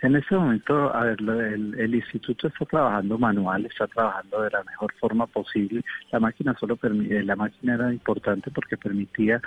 [0.00, 4.92] En este momento, a ver, el, instituto está trabajando manual, está trabajando de la mejor
[5.00, 5.82] forma posible.
[6.12, 9.42] La máquina solo permite, la máquina era importante porque permitía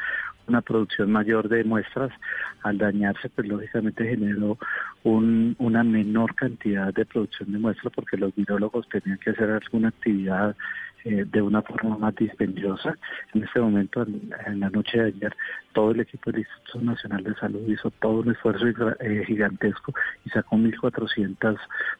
[0.47, 2.11] una producción mayor de muestras.
[2.63, 4.57] Al dañarse, pues lógicamente generó
[5.03, 10.55] una menor cantidad de producción de muestras porque los virólogos tenían que hacer alguna actividad
[11.03, 12.95] eh, de una forma más dispendiosa.
[13.33, 15.35] En este momento, en, la noche de ayer,
[15.73, 18.65] todo el equipo del Instituto Nacional de Salud hizo todo un esfuerzo
[18.99, 19.93] eh, gigantesco
[20.25, 21.57] y sacó 1.400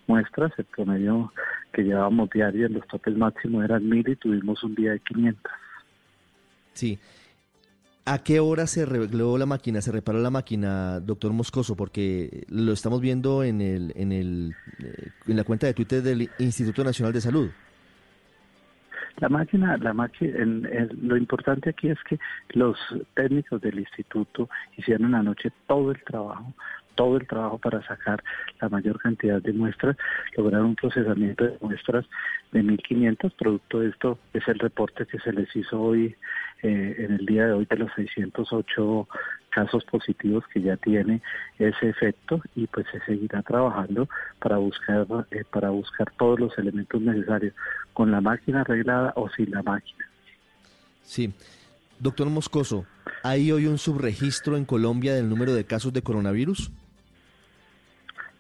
[0.08, 0.52] muestras.
[0.58, 1.34] El promedio
[1.74, 5.52] que llevábamos diario en los topes máximos eran 1.000 y tuvimos un día de 500.
[6.74, 7.00] Sí.
[8.06, 11.76] ¿A qué hora se arregló la máquina, se reparó la máquina, doctor Moscoso?
[11.76, 16.30] Porque lo estamos viendo en, el, en, el, eh, en la cuenta de Twitter del
[16.40, 17.50] Instituto Nacional de Salud.
[19.18, 20.34] La máquina, la máquina,
[21.02, 22.78] lo importante aquí es que los
[23.14, 26.54] técnicos del instituto hicieron anoche todo el trabajo,
[27.02, 28.24] todo el trabajo para sacar
[28.62, 29.98] la mayor cantidad de muestras,
[30.38, 32.06] lograron un procesamiento de muestras
[32.52, 36.16] de 1.500, producto de esto es el reporte que se les hizo hoy,
[36.62, 39.08] eh, en el día de hoy, de los 608
[39.50, 41.24] casos positivos que ya tiene
[41.58, 44.08] ese efecto y pues se seguirá trabajando
[44.40, 47.56] para buscar eh, para buscar todos los elementos necesarios
[47.94, 50.06] con la máquina arreglada o sin la máquina.
[51.02, 51.34] Sí.
[52.00, 52.86] Doctor Moscoso,
[53.24, 56.72] ¿hay hoy un subregistro en Colombia del número de casos de coronavirus?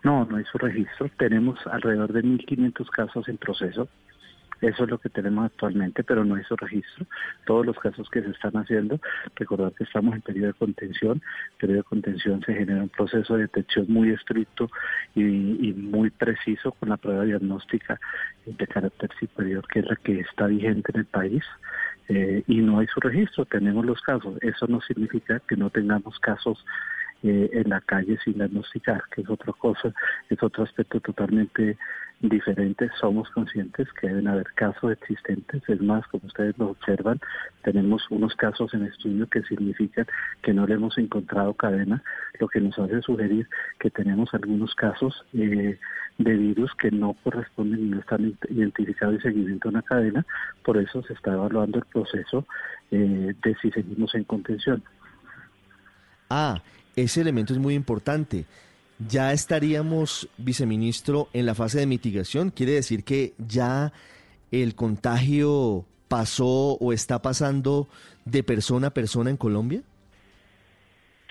[0.03, 1.09] No, no hay subregistro.
[1.17, 3.87] Tenemos alrededor de 1.500 casos en proceso.
[4.61, 7.07] Eso es lo que tenemos actualmente, pero no hizo registro.
[7.45, 8.99] Todos los casos que se están haciendo,
[9.35, 11.13] recordar que estamos en periodo de contención.
[11.53, 14.69] En periodo de contención se genera un proceso de detección muy estricto
[15.15, 17.99] y, muy preciso con la prueba diagnóstica
[18.45, 21.43] de carácter superior, que es la que está vigente en el país.
[22.07, 24.37] Eh, y no hay su registro, tenemos los casos.
[24.41, 26.63] Eso no significa que no tengamos casos
[27.23, 29.93] eh, en la calle sin diagnosticar, que es otra cosa,
[30.29, 31.77] es otro aspecto totalmente
[32.21, 32.89] diferente.
[32.99, 37.19] Somos conscientes que deben haber casos existentes, es más, como ustedes lo observan,
[37.63, 40.05] tenemos unos casos en estudio que significan
[40.41, 42.03] que no le hemos encontrado cadena,
[42.39, 43.47] lo que nos hace sugerir
[43.79, 45.79] que tenemos algunos casos eh,
[46.17, 50.25] de virus que no corresponden y no están identificados y seguimiento a una cadena,
[50.63, 52.45] por eso se está evaluando el proceso
[52.91, 54.83] eh, de si seguimos en contención.
[56.29, 56.61] Ah,
[56.95, 58.45] ese elemento es muy importante.
[59.07, 62.51] ya estaríamos, viceministro, en la fase de mitigación.
[62.51, 63.93] ¿Quiere decir que ya
[64.51, 67.87] el contagio pasó o está pasando
[68.25, 69.81] de persona a persona en Colombia?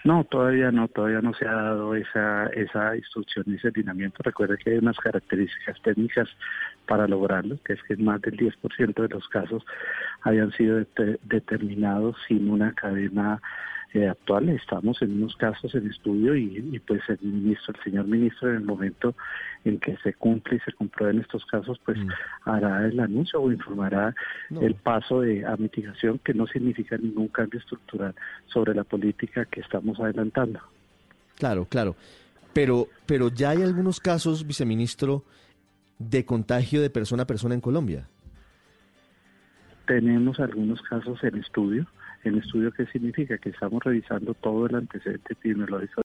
[0.02, 4.22] No, todavía no, todavía no se ha dado esa, esa instrucción, ese lineamiento.
[4.22, 6.28] Recuerde que hay unas características técnicas
[6.86, 9.62] para lograrlo, que es que más del 10% de los casos
[10.22, 10.82] hayan sido
[11.24, 13.42] determinados sin una cadena
[13.94, 14.48] eh, actual.
[14.50, 18.64] Estamos en unos casos en estudio y, pues el ministro, el señor ministro, en el
[18.64, 19.14] momento
[19.64, 22.08] en que se cumple y se comprueben estos casos, pues mm.
[22.44, 24.14] hará el anuncio o informará
[24.60, 28.14] el paso de a mitigación, que no significa ningún cambio estructural
[28.46, 30.60] sobre la política que estamos adelantando.
[31.36, 31.96] Claro, claro.
[32.52, 35.24] Pero, pero ya hay algunos casos, viceministro,
[35.98, 38.08] de contagio de persona a persona en Colombia.
[39.86, 41.86] Tenemos algunos casos en estudio
[42.22, 43.38] ¿En estudio qué significa?
[43.38, 45.94] Que estamos revisando todo el antecedente epidemiológico